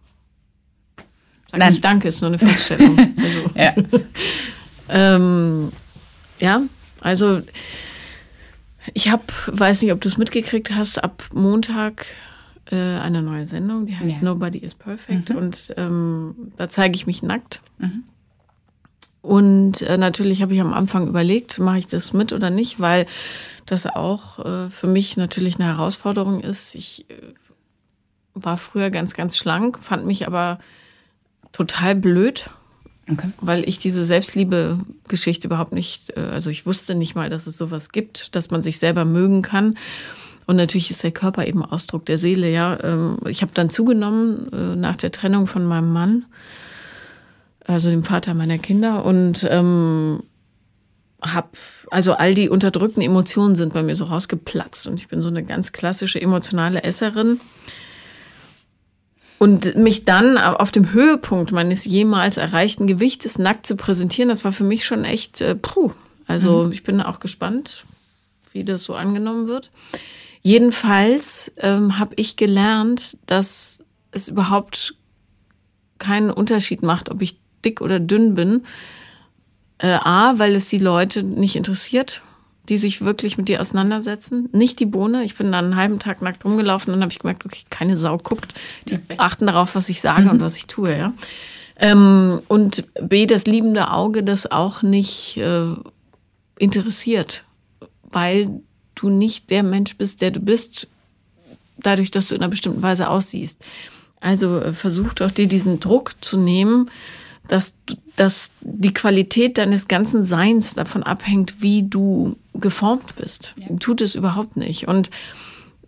[1.50, 1.70] sag Nein.
[1.72, 2.98] nicht Danke, ist nur eine Feststellung.
[3.18, 3.74] also, Ja.
[4.90, 5.72] ähm,
[6.40, 6.62] ja,
[7.00, 7.42] also
[8.94, 12.06] ich habe, weiß nicht, ob du es mitgekriegt hast, ab Montag
[12.72, 14.24] äh, eine neue Sendung, die heißt Ja.
[14.24, 17.62] Nobody is Perfect und ähm, da zeige ich mich nackt.
[19.24, 23.06] Und äh, natürlich habe ich am Anfang überlegt, mache ich das mit oder nicht, weil
[23.66, 26.76] das auch äh, für mich natürlich eine Herausforderung ist.
[26.76, 27.14] Ich äh,
[28.34, 30.60] war früher ganz, ganz schlank, fand mich aber
[31.54, 32.50] total blöd,
[33.12, 33.30] Okay.
[33.42, 37.92] weil ich diese Selbstliebe-Geschichte überhaupt nicht, äh, also ich wusste nicht mal, dass es sowas
[37.92, 39.78] gibt, dass man sich selber mögen kann.
[40.48, 42.78] Und natürlich ist der Körper eben Ausdruck der Seele, ja.
[42.84, 46.26] Ähm, Ich habe dann zugenommen äh, nach der Trennung von meinem Mann,
[47.66, 50.24] also dem Vater meiner Kinder, und ähm,
[51.22, 51.58] hab,
[51.90, 54.88] also all die unterdrückten Emotionen sind bei mir so rausgeplatzt.
[54.88, 57.40] Und ich bin so eine ganz klassische emotionale Esserin.
[59.40, 64.54] Und mich dann auf dem Höhepunkt meines jemals erreichten Gewichtes nackt zu präsentieren, das war
[64.54, 65.92] für mich schon echt, äh, puh.
[66.28, 67.84] Also ich bin auch gespannt,
[68.54, 69.72] wie das so angenommen wird.
[70.42, 74.96] Jedenfalls ähm, habe ich gelernt, dass es überhaupt
[76.00, 78.64] keinen Unterschied macht, ob ich dick oder dünn bin.
[79.78, 82.22] Äh, A, weil es die Leute nicht interessiert,
[82.70, 84.50] die sich wirklich mit dir auseinandersetzen.
[84.54, 85.24] Nicht die Bohne.
[85.24, 87.96] Ich bin dann einen halben Tag nackt rumgelaufen und dann habe ich gemerkt, okay, keine
[87.98, 88.54] Sau guckt.
[88.88, 90.32] Die achten darauf, was ich sage mhm.
[90.32, 91.14] und was ich tue, ja.
[91.76, 95.74] Ähm, und B, das liebende Auge, das auch nicht äh,
[96.58, 97.44] interessiert,
[98.04, 98.62] weil
[98.96, 100.88] du nicht der Mensch bist, der du bist,
[101.78, 103.66] dadurch, dass du in einer bestimmten Weise aussiehst.
[104.20, 106.90] Also äh, versuch doch dir diesen Druck zu nehmen,
[107.48, 107.76] dass,
[108.16, 113.54] dass die Qualität deines ganzen Seins davon abhängt, wie du geformt bist.
[113.58, 113.76] Ja.
[113.80, 114.88] Tut es überhaupt nicht.
[114.88, 115.10] Und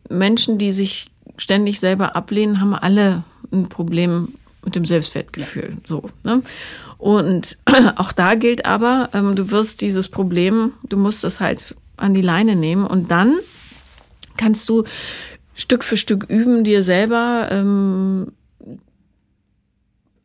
[0.10, 4.30] Menschen, die sich ständig selber ablehnen, haben alle ein Problem
[4.64, 5.72] mit dem Selbstwertgefühl.
[5.72, 5.78] Ja.
[5.86, 6.42] So, ne?
[6.98, 7.58] Und
[7.96, 12.22] auch da gilt aber, ähm, du wirst dieses Problem, du musst es halt an die
[12.22, 13.36] Leine nehmen und dann
[14.38, 14.84] kannst du
[15.54, 18.34] Stück für Stück üben, dir selber, ähm,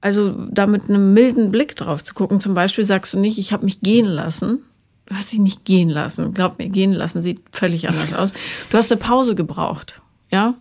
[0.00, 2.40] also da mit einem milden Blick drauf zu gucken.
[2.40, 4.62] Zum Beispiel sagst du nicht, ich habe mich gehen lassen.
[5.06, 6.32] Du hast dich nicht gehen lassen.
[6.32, 8.32] Glaub mir, gehen lassen sieht völlig anders aus.
[8.70, 10.54] Du hast eine Pause gebraucht, ja.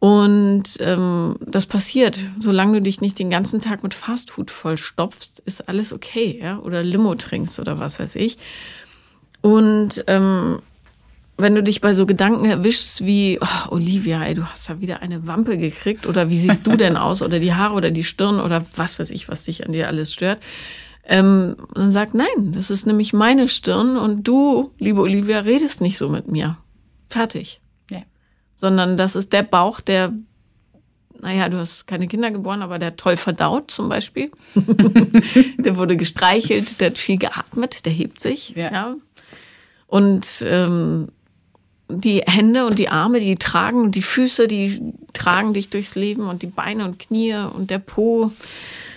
[0.00, 5.68] Und ähm, das passiert, solange du dich nicht den ganzen Tag mit Fastfood vollstopfst, ist
[5.68, 6.58] alles okay, ja.
[6.60, 8.38] Oder Limo trinkst oder was weiß ich.
[9.40, 10.60] Und ähm,
[11.38, 15.02] wenn du dich bei so Gedanken erwischst wie, oh, Olivia, ey, du hast da wieder
[15.02, 18.40] eine Wampe gekriegt oder wie siehst du denn aus oder die Haare oder die Stirn
[18.40, 20.40] oder was weiß ich, was dich an dir alles stört,
[21.04, 25.96] ähm, dann sag nein, das ist nämlich meine Stirn und du, liebe Olivia, redest nicht
[25.96, 26.58] so mit mir.
[27.08, 27.60] Fertig.
[27.88, 28.00] Ja.
[28.56, 30.12] Sondern das ist der Bauch, der,
[31.20, 34.32] naja, du hast keine Kinder geboren, aber der toll verdaut zum Beispiel.
[35.56, 38.50] der wurde gestreichelt, der hat viel geatmet, der hebt sich.
[38.56, 38.72] Ja.
[38.72, 38.96] ja.
[39.86, 41.08] Und ähm,
[41.88, 44.80] die Hände und die Arme, die tragen und die Füße, die
[45.12, 48.30] tragen dich durchs Leben und die Beine und Knie und der Po.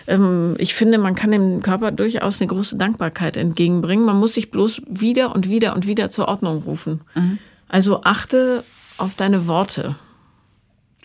[0.07, 4.05] Ähm, ich finde, man kann dem Körper durchaus eine große Dankbarkeit entgegenbringen.
[4.05, 7.01] Man muss sich bloß wieder und wieder und wieder zur Ordnung rufen.
[7.15, 7.39] Mhm.
[7.69, 8.63] Also achte
[8.97, 9.95] auf deine Worte.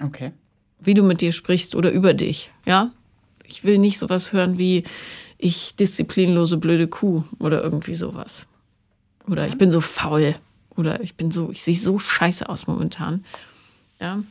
[0.03, 0.33] Okay.
[0.81, 2.91] Wie du mit dir sprichst oder über dich, ja?
[3.45, 4.83] Ich will nicht sowas hören wie
[5.39, 8.47] ich disziplinlose blöde Kuh oder irgendwie sowas.
[9.29, 10.35] Oder ich bin so faul.
[10.77, 13.25] Oder ich bin so, ich sehe so scheiße aus momentan.
[14.01, 14.23] Ja.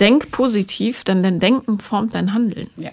[0.00, 2.70] Denk positiv, denn dein Denken formt dein Handeln.
[2.76, 2.90] Ja.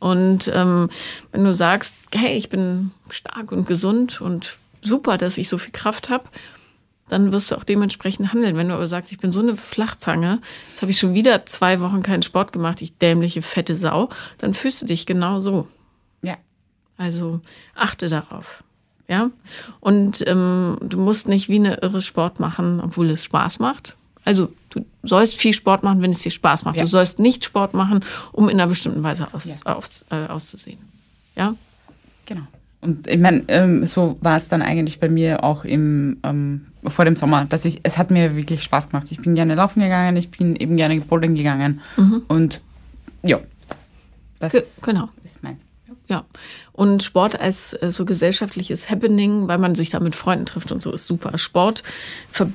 [0.00, 0.90] Und ähm,
[1.32, 5.72] wenn du sagst, hey, ich bin stark und gesund und super, dass ich so viel
[5.72, 6.24] Kraft habe,
[7.08, 8.56] dann wirst du auch dementsprechend handeln.
[8.56, 10.40] Wenn du aber sagst, ich bin so eine Flachzange,
[10.70, 14.54] jetzt habe ich schon wieder zwei Wochen keinen Sport gemacht, ich dämliche fette Sau, dann
[14.54, 15.66] fühlst du dich genau so.
[16.22, 16.36] Ja.
[16.96, 17.40] Also
[17.74, 18.62] achte darauf.
[19.08, 19.30] Ja.
[19.80, 23.96] Und ähm, du musst nicht wie eine irre Sport machen, obwohl es Spaß macht.
[24.24, 26.76] Also du sollst viel Sport machen, wenn es dir Spaß macht.
[26.76, 26.82] Ja.
[26.82, 29.74] Du sollst nicht Sport machen, um in einer bestimmten Weise aus, ja.
[29.74, 30.78] auf, äh, auszusehen.
[31.34, 31.54] Ja.
[32.26, 32.42] Genau.
[32.80, 37.04] Und ich meine, ähm, so war es dann eigentlich bei mir auch im, ähm, vor
[37.06, 39.10] dem Sommer, dass ich, es hat mir wirklich Spaß gemacht.
[39.10, 41.80] Ich bin gerne laufen gegangen, ich bin eben gerne bouldern gegangen.
[41.96, 42.22] Mhm.
[42.28, 42.60] Und
[43.22, 43.40] ja,
[44.38, 45.08] das genau.
[45.24, 45.67] ist meins.
[46.08, 46.24] Ja.
[46.72, 50.80] Und Sport als äh, so gesellschaftliches Happening, weil man sich da mit Freunden trifft und
[50.80, 51.36] so, ist super.
[51.38, 51.82] Sport
[52.30, 52.50] ver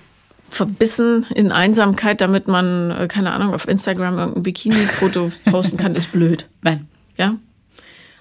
[0.49, 6.11] verbissen in Einsamkeit, damit man, äh, keine Ahnung, auf Instagram irgendein Bikini-Foto posten kann, ist
[6.11, 6.47] blöd.
[6.61, 6.87] Nein.
[7.17, 7.39] Ja?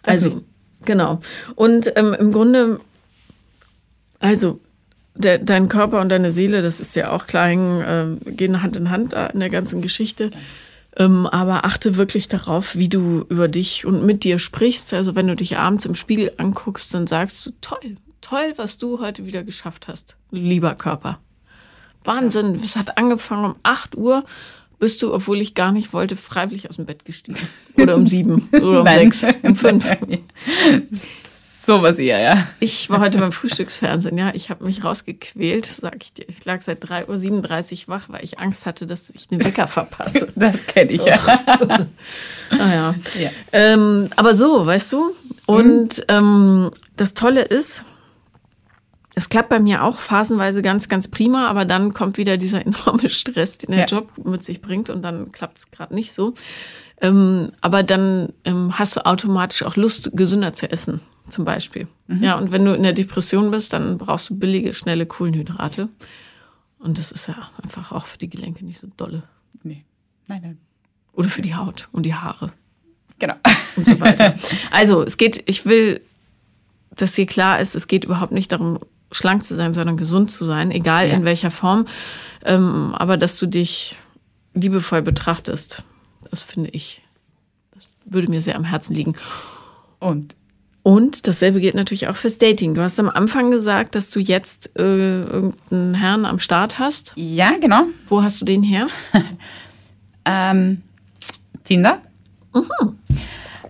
[0.02, 0.42] Also,
[0.86, 1.20] genau.
[1.56, 2.80] Und ähm, im Grunde,
[4.18, 4.60] also,
[5.14, 8.88] der, dein Körper und deine Seele, das ist ja auch klein, äh, gehen Hand in
[8.88, 10.30] Hand in der ganzen Geschichte.
[10.96, 14.92] Ähm, aber achte wirklich darauf, wie du über dich und mit dir sprichst.
[14.92, 19.00] Also wenn du dich abends im Spiegel anguckst, dann sagst du, toll, toll, was du
[19.00, 21.18] heute wieder geschafft hast, lieber Körper.
[22.04, 24.24] Wahnsinn, es hat angefangen um 8 Uhr,
[24.78, 27.38] bist du, obwohl ich gar nicht wollte, freiwillig aus dem Bett gestiegen.
[27.76, 29.88] Oder um sieben oder um sechs, um fünf.
[31.64, 32.48] Sowas eher, ja.
[32.58, 34.32] Ich war heute beim Frühstücksfernsehen, ja.
[34.34, 36.28] Ich habe mich rausgequält, sag ich dir.
[36.28, 40.32] Ich lag seit 3.37 Uhr wach, weil ich Angst hatte, dass ich den Wecker verpasse.
[40.34, 41.16] Das kenne ich, ja.
[42.50, 42.94] naja.
[42.96, 43.30] Ah, ja.
[43.52, 45.14] Ähm, aber so, weißt du?
[45.46, 46.04] Und mhm.
[46.08, 47.84] ähm, das Tolle ist,
[49.14, 53.08] es klappt bei mir auch phasenweise ganz, ganz prima, aber dann kommt wieder dieser enorme
[53.08, 53.86] Stress, den der ja.
[53.86, 56.34] Job mit sich bringt und dann klappt es gerade nicht so.
[57.00, 61.88] Ähm, aber dann ähm, hast du automatisch auch Lust, gesünder zu essen zum Beispiel.
[62.06, 62.22] Mhm.
[62.22, 65.88] Ja, und wenn du in der Depression bist, dann brauchst du billige, schnelle Kohlenhydrate.
[66.78, 69.22] Und das ist ja einfach auch für die Gelenke nicht so dolle.
[69.62, 69.84] Nee.
[70.26, 70.58] Nein, nein.
[71.12, 72.52] Oder für die Haut und die Haare.
[73.18, 73.36] Genau.
[73.76, 74.34] Und so weiter.
[74.70, 76.00] Also, es geht, ich will,
[76.96, 78.80] dass dir klar ist, es geht überhaupt nicht darum,
[79.12, 81.14] schlank zu sein, sondern gesund zu sein, egal ja.
[81.14, 81.86] in welcher Form.
[82.44, 83.96] Ähm, aber dass du dich
[84.54, 85.84] liebevoll betrachtest,
[86.30, 87.02] das finde ich,
[87.72, 89.14] das würde mir sehr am Herzen liegen.
[89.98, 90.34] Und
[90.82, 92.74] Und dasselbe gilt natürlich auch fürs Dating.
[92.74, 94.82] Du hast am Anfang gesagt, dass du jetzt äh,
[95.22, 97.12] irgendeinen Herrn am Start hast.
[97.14, 97.84] ja, genau.
[98.08, 98.88] Wo hast du den her?
[100.24, 100.82] Ähm,
[101.64, 102.00] Tinder.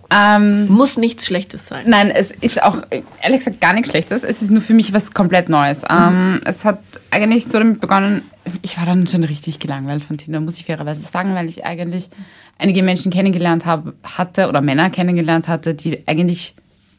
[0.09, 1.85] Ähm, Muss nichts Schlechtes sein.
[1.87, 2.77] Nein, es ist auch
[3.21, 4.23] ehrlich gesagt gar nichts Schlechtes.
[4.23, 5.83] Es ist nur für mich was komplett Neues.
[5.89, 8.21] Ähm, es hat eigentlich so damit begonnen,
[8.61, 12.09] ich war dann schon richtig gelangweilt von Tinder, muss ich fairerweise sagen, weil ich eigentlich
[12.59, 16.53] einige Menschen kennengelernt habe, hatte oder Männer kennengelernt hatte, die eigentlich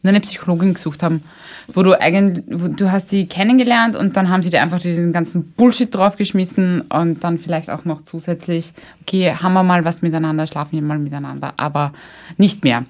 [0.05, 1.25] nur eine Psychologin gesucht haben,
[1.67, 5.13] wo du eigentlich, wo du hast sie kennengelernt und dann haben sie dir einfach diesen
[5.13, 10.47] ganzen Bullshit draufgeschmissen und dann vielleicht auch noch zusätzlich, okay, haben wir mal was miteinander,
[10.47, 11.93] schlafen wir mal miteinander, aber
[12.37, 12.85] nicht mehr.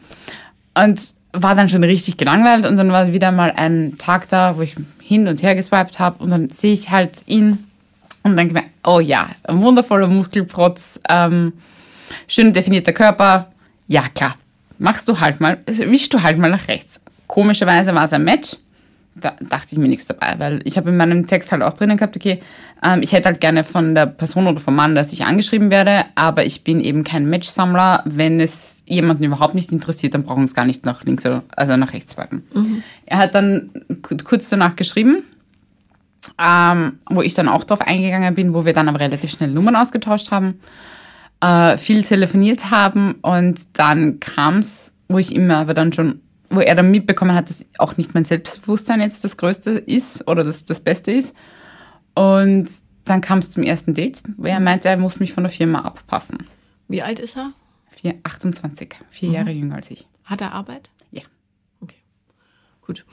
[0.75, 1.01] Und
[1.33, 4.75] war dann schon richtig gelangweilt und dann war wieder mal ein Tag da, wo ich
[5.01, 7.59] hin und her geswiped habe und dann sehe ich halt ihn
[8.23, 11.53] und denke mir, oh ja, ein wundervoller Muskelprotz, ähm,
[12.27, 13.53] schön definierter Körper,
[13.87, 14.37] ja klar,
[14.79, 17.01] machst du halt mal, also wischst du halt mal nach rechts.
[17.27, 18.57] Komischerweise war es ein Match,
[19.17, 21.97] da dachte ich mir nichts dabei, weil ich habe in meinem Text halt auch drinnen
[21.97, 22.41] gehabt, okay,
[22.83, 26.05] ähm, ich hätte halt gerne von der Person oder vom Mann, dass ich angeschrieben werde,
[26.17, 28.03] aber ich bin eben kein Matchsammler.
[28.07, 31.45] Wenn es jemanden überhaupt nicht interessiert, dann brauchen wir es gar nicht nach links oder
[31.57, 32.43] also nach rechts swipen.
[33.07, 33.71] Er hat dann
[34.03, 35.23] ku- kurz danach geschrieben,
[36.43, 39.77] ähm, wo ich dann auch drauf eingegangen bin, wo wir dann aber relativ schnell Nummern
[39.77, 40.59] ausgetauscht haben,
[41.41, 46.21] äh, viel telefoniert haben und dann kam es, wo ich immer aber dann schon,
[46.51, 50.45] wo er dann mitbekommen hat, dass auch nicht mein Selbstbewusstsein jetzt das Größte ist oder
[50.45, 51.35] das, das Beste ist.
[52.15, 52.69] Und
[53.05, 55.83] dann kam es zum ersten Date, wo er meinte, er muss mich von der Firma
[55.83, 56.39] abpassen.
[56.89, 57.53] Wie alt ist er?
[57.91, 60.07] Vier, 28, vier Jahre jünger als ich.
[60.25, 60.91] Hat er Arbeit?
[61.11, 61.23] Ja.
[61.81, 61.97] Okay.
[62.83, 63.05] Gut.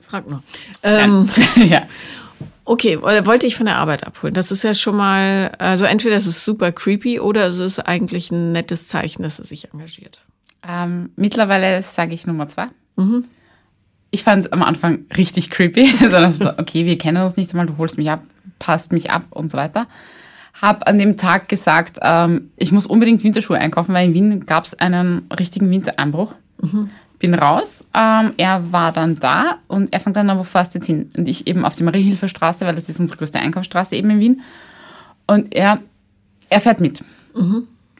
[0.00, 0.42] Frag nur.
[0.82, 1.86] Ähm, ja.
[2.64, 4.34] okay, wollte ich von der Arbeit abholen.
[4.34, 8.30] Das ist ja schon mal, also entweder es ist super creepy oder es ist eigentlich
[8.30, 10.22] ein nettes Zeichen, dass er sich engagiert.
[10.68, 12.66] Ähm, mittlerweile sage ich Nummer zwei.
[14.10, 15.90] Ich fand es am Anfang richtig creepy.
[16.00, 18.22] Sondern so, okay, wir kennen uns nicht einmal, du holst mich ab,
[18.58, 19.86] passt mich ab und so weiter.
[20.60, 24.64] Hab an dem Tag gesagt, ähm, ich muss unbedingt Winterschuhe einkaufen, weil in Wien gab
[24.64, 26.34] es einen richtigen Wintereinbruch.
[27.18, 30.78] Bin raus, ähm, er war dann da und er fängt dann an, wo fährst du
[30.78, 31.10] jetzt hin?
[31.16, 34.40] Und ich eben auf die Mariehilferstraße, weil das ist unsere größte Einkaufsstraße eben in Wien.
[35.26, 35.80] Und er,
[36.48, 37.02] er fährt mit.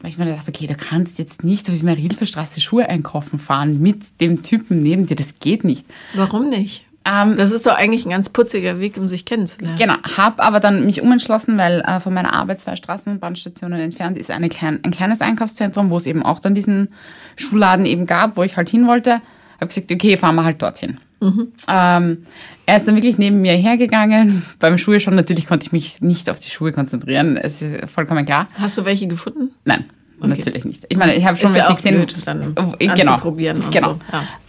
[0.01, 3.81] Weil ich mir dachte, okay, du kannst jetzt nicht auf die Mariehilferstraße Schuhe einkaufen fahren
[3.81, 5.15] mit dem Typen neben dir.
[5.15, 5.85] Das geht nicht.
[6.13, 6.85] Warum nicht?
[7.05, 9.77] Ähm, Das ist doch eigentlich ein ganz putziger Weg, um sich kennenzulernen.
[9.77, 14.31] genau, habe aber dann mich umentschlossen, weil äh, von meiner Arbeit zwei Straßenbahnstationen entfernt ist
[14.31, 16.89] eine klein, ein kleines Einkaufszentrum, wo es eben auch dann diesen
[17.35, 19.21] Schuhladen eben gab, wo ich halt hin wollte.
[19.59, 20.99] Habe gesagt, okay, fahren wir halt dorthin.
[21.21, 22.19] Ähm,
[22.65, 24.43] er ist dann wirklich neben mir hergegangen.
[24.59, 27.35] Beim Schuhe schon, natürlich konnte ich mich nicht auf die Schuhe konzentrieren.
[27.35, 28.47] Es ist vollkommen klar.
[28.55, 29.51] Hast du welche gefunden?
[29.65, 29.85] Nein,
[30.21, 30.85] natürlich nicht.
[30.87, 31.95] Ich meine, ich habe schon Ist ja welche auch gesehen.
[31.95, 33.13] blöd, dann Äh, genau.
[33.13, 33.93] anzuprobieren und genau.
[33.93, 33.99] so,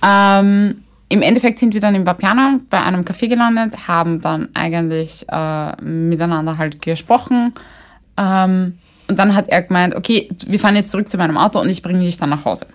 [0.02, 0.40] ja.
[0.40, 5.26] Ähm, Im Endeffekt sind wir dann in Vapiano bei einem Café gelandet, haben dann eigentlich
[5.28, 7.52] äh, miteinander halt gesprochen.
[8.16, 8.74] Ähm,
[9.08, 11.82] und dann hat er gemeint, okay, wir fahren jetzt zurück zu meinem Auto und ich
[11.82, 12.66] bringe dich dann nach Hause.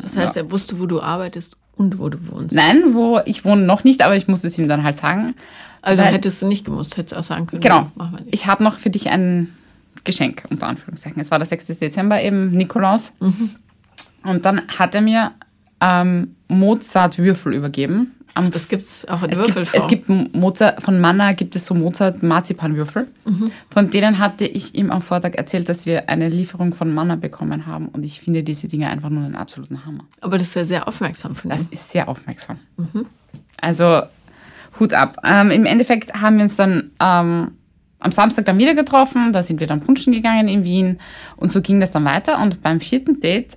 [0.00, 2.56] Das heißt, er wusste, wo du arbeitest und wo du wohnst.
[2.56, 5.34] Nein, wo ich wohne noch nicht, aber ich muss es ihm dann halt sagen.
[5.82, 7.90] Also Weil- hättest du nicht gemusst, hättest auch sagen können, Genau.
[8.30, 9.54] Ich habe noch für dich ein
[10.04, 11.20] Geschenk, unter Anführungszeichen.
[11.20, 11.66] Es war der 6.
[11.78, 13.12] Dezember eben, Nikolaus.
[13.20, 13.50] Mhm.
[14.24, 15.32] Und dann hat er mir
[15.80, 18.12] ähm, Mozart-Würfel übergeben.
[18.36, 19.82] Am Das gibt's auch in es gibt, Würfelform.
[19.82, 23.06] es gibt Mozart, von Manna gibt es so Mozart-Marzipanwürfel.
[23.24, 23.50] Mhm.
[23.70, 27.66] Von denen hatte ich ihm am Vortag erzählt, dass wir eine Lieferung von Manna bekommen
[27.66, 27.88] haben.
[27.88, 30.04] Und ich finde diese Dinge einfach nur einen absoluten Hammer.
[30.20, 31.72] Aber das ist ja sehr aufmerksam von Das ihm.
[31.72, 32.58] ist sehr aufmerksam.
[33.60, 34.02] Also
[34.78, 35.16] Hut ab.
[35.24, 37.52] Ähm, Im Endeffekt haben wir uns dann ähm,
[38.00, 39.32] am Samstag dann wieder getroffen.
[39.32, 40.98] Da sind wir dann punschen gegangen in Wien.
[41.36, 42.40] Und so ging das dann weiter.
[42.42, 43.56] Und beim vierten Date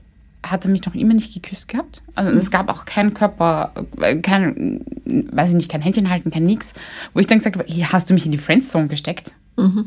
[0.52, 2.02] hat er mich noch immer nicht geküsst gehabt.
[2.16, 3.72] Also es gab auch keinen Körper,
[4.02, 6.74] äh, kein, weiß ich nicht, kein Händchen halten, kein nix.
[7.14, 9.34] Wo ich dann gesagt habe, hey, hast du mich in die Friendzone gesteckt?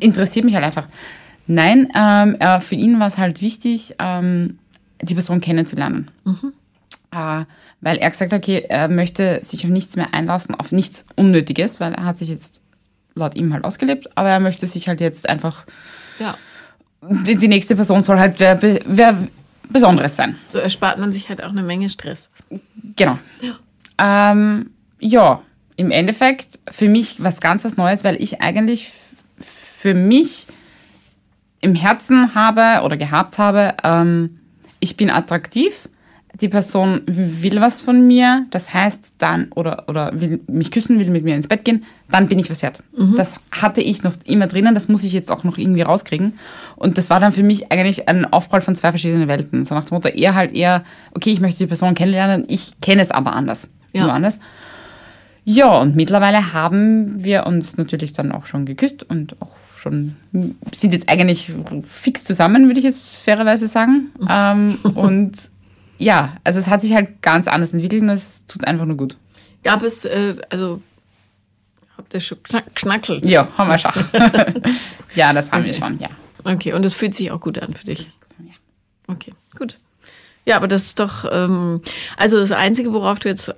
[0.00, 0.86] Interessiert mich halt einfach.
[1.46, 4.58] Nein, ähm, äh, für ihn war es halt wichtig, ähm,
[5.00, 6.10] die Person kennenzulernen.
[7.10, 7.44] Äh,
[7.80, 11.80] weil er gesagt hat, okay, er möchte sich auf nichts mehr einlassen, auf nichts Unnötiges,
[11.80, 12.60] weil er hat sich jetzt
[13.14, 15.64] laut ihm halt ausgelebt, aber er möchte sich halt jetzt einfach,
[16.18, 16.34] Ja.
[17.02, 19.28] die, die nächste Person soll halt wer, wer
[19.68, 20.36] Besonderes sein.
[20.50, 22.30] So erspart man sich halt auch eine Menge Stress.
[22.96, 23.18] Genau.
[23.40, 24.32] Ja.
[24.32, 25.42] Ähm, ja,
[25.76, 28.92] im Endeffekt für mich was ganz was Neues, weil ich eigentlich
[29.38, 30.46] für mich
[31.60, 34.40] im Herzen habe oder gehabt habe, ähm,
[34.80, 35.88] ich bin attraktiv.
[36.42, 41.08] Die Person will was von mir, das heißt dann, oder, oder will mich küssen, will
[41.10, 42.82] mit mir ins Bett gehen, dann bin ich was wert.
[43.16, 46.34] Das hatte ich noch immer drinnen, das muss ich jetzt auch noch irgendwie rauskriegen.
[46.76, 49.64] Und das war dann für mich eigentlich ein Aufprall von zwei verschiedenen Welten.
[49.64, 50.84] So nach dem Motto, er halt eher,
[51.14, 53.68] okay, ich möchte die Person kennenlernen, ich kenne es aber anders.
[53.92, 54.04] Ja.
[54.04, 54.40] Nur anders.
[55.44, 60.16] Ja, und mittlerweile haben wir uns natürlich dann auch schon geküsst und auch schon,
[60.72, 64.12] sind jetzt eigentlich fix zusammen, würde ich jetzt fairerweise sagen.
[64.28, 65.51] Ähm, und
[66.02, 69.16] ja, also es hat sich halt ganz anders entwickelt und es tut einfach nur gut.
[69.62, 70.82] Gab es, äh, also,
[71.96, 73.26] habt ihr schon knack, knackelt?
[73.26, 73.92] Ja, haben wir schon.
[75.14, 76.10] ja, das haben wir schon, ja.
[76.44, 78.06] Okay, und es fühlt sich auch gut an für dich.
[78.40, 78.54] ja.
[79.06, 79.78] Okay, gut.
[80.44, 81.80] Ja, aber das ist doch, ähm,
[82.16, 83.54] also das Einzige, worauf du jetzt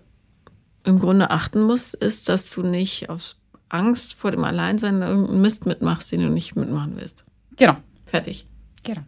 [0.85, 3.37] im Grunde achten musst, ist, dass du nicht aus
[3.71, 7.25] Angst vor dem Alleinsein irgendeinen Mist mitmachst, den du nicht mitmachen willst.
[7.57, 7.77] Genau.
[8.05, 8.47] Fertig.
[8.83, 9.01] Genau.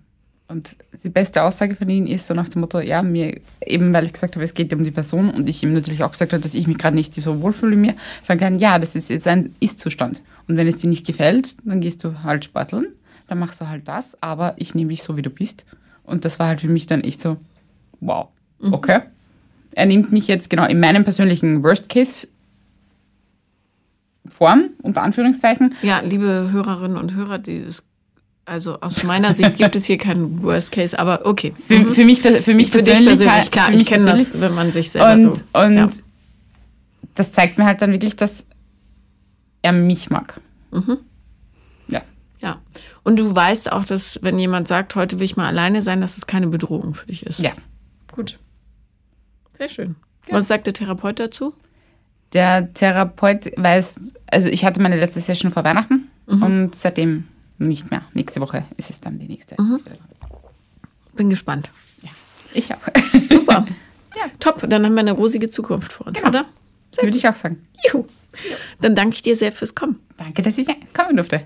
[0.49, 4.05] Und die beste Aussage von ihnen ist so nach dem Motto, ja, mir, eben weil
[4.05, 6.43] ich gesagt habe, es geht um die Person und ich ihm natürlich auch gesagt habe,
[6.43, 7.95] dass ich mich gerade nicht so wohlfühle mir,
[8.27, 10.23] sagen kann, ja, das ist jetzt ein Ist-Zustand.
[10.47, 12.87] Und wenn es dir nicht gefällt, dann gehst du halt sporteln,
[13.27, 15.65] dann machst du halt das, aber ich nehme dich so, wie du bist.
[16.05, 17.39] Und das war halt für mich dann echt so,
[18.01, 18.29] wow,
[18.71, 19.01] okay.
[19.73, 22.29] Er nimmt mich jetzt genau in meinem persönlichen Worst-Case
[24.29, 27.87] Form, unter Anführungszeichen, Ja, liebe Hörerinnen und Hörer, die ist,
[28.47, 31.53] also aus meiner Sicht gibt es hier keinen Worst Case, aber okay.
[31.57, 34.73] für, für mich, für mich Für dich persönlich, persönlich, klar, ich kenne das, wenn man
[34.73, 35.59] sich selber Und, so.
[35.59, 35.91] und ja.
[37.15, 38.47] das zeigt mir halt dann wirklich, dass
[39.63, 40.41] er mich mag.
[40.71, 40.99] Mhm.
[41.89, 42.03] Ja.
[42.41, 42.61] ja.
[43.03, 46.17] Und du weißt auch, dass wenn jemand sagt, heute will ich mal alleine sein, dass
[46.17, 47.41] es keine Bedrohung für dich ist.
[47.41, 47.51] Ja.
[48.13, 48.39] Gut.
[49.55, 49.97] Sehr schön.
[50.31, 51.53] Was sagt der Therapeut dazu?
[52.33, 56.43] Der Therapeut weiß, also ich hatte meine letzte Session vor Weihnachten Mhm.
[56.43, 57.25] und seitdem
[57.59, 58.03] nicht mehr.
[58.15, 59.61] Nächste Woche ist es dann die nächste.
[59.61, 59.79] Mhm.
[61.15, 61.71] Bin gespannt.
[62.03, 62.11] Ja.
[62.53, 62.79] Ich auch.
[63.31, 63.67] Super.
[64.17, 64.23] ja.
[64.41, 64.65] Top.
[64.69, 66.29] Dann haben wir eine rosige Zukunft vor uns, Genau.
[66.29, 66.47] oder?
[67.01, 67.67] Würde ich auch sagen.
[67.93, 68.05] Juhu.
[68.81, 70.01] Dann danke ich dir sehr fürs Kommen.
[70.17, 71.43] Danke, dass ich kommen durfte.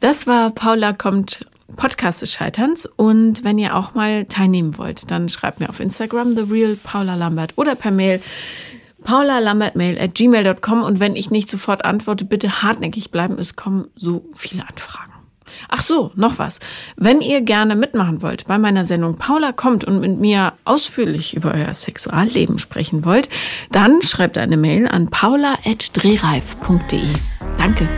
[0.00, 1.44] Das war Paula kommt
[1.76, 6.34] Podcast des Scheiterns und wenn ihr auch mal teilnehmen wollt, dann schreibt mir auf Instagram
[6.34, 8.22] the real Paula Lambert oder per Mail
[9.04, 14.24] paulalambertmail at gmail.com und wenn ich nicht sofort antworte, bitte hartnäckig bleiben, es kommen so
[14.34, 15.12] viele Anfragen.
[15.68, 16.60] Ach so, noch was.
[16.96, 21.52] Wenn ihr gerne mitmachen wollt bei meiner Sendung Paula kommt und mit mir ausführlich über
[21.54, 23.28] euer Sexualleben sprechen wollt,
[23.70, 27.02] dann schreibt eine Mail an paula.drehreif.de.
[27.56, 27.88] Danke.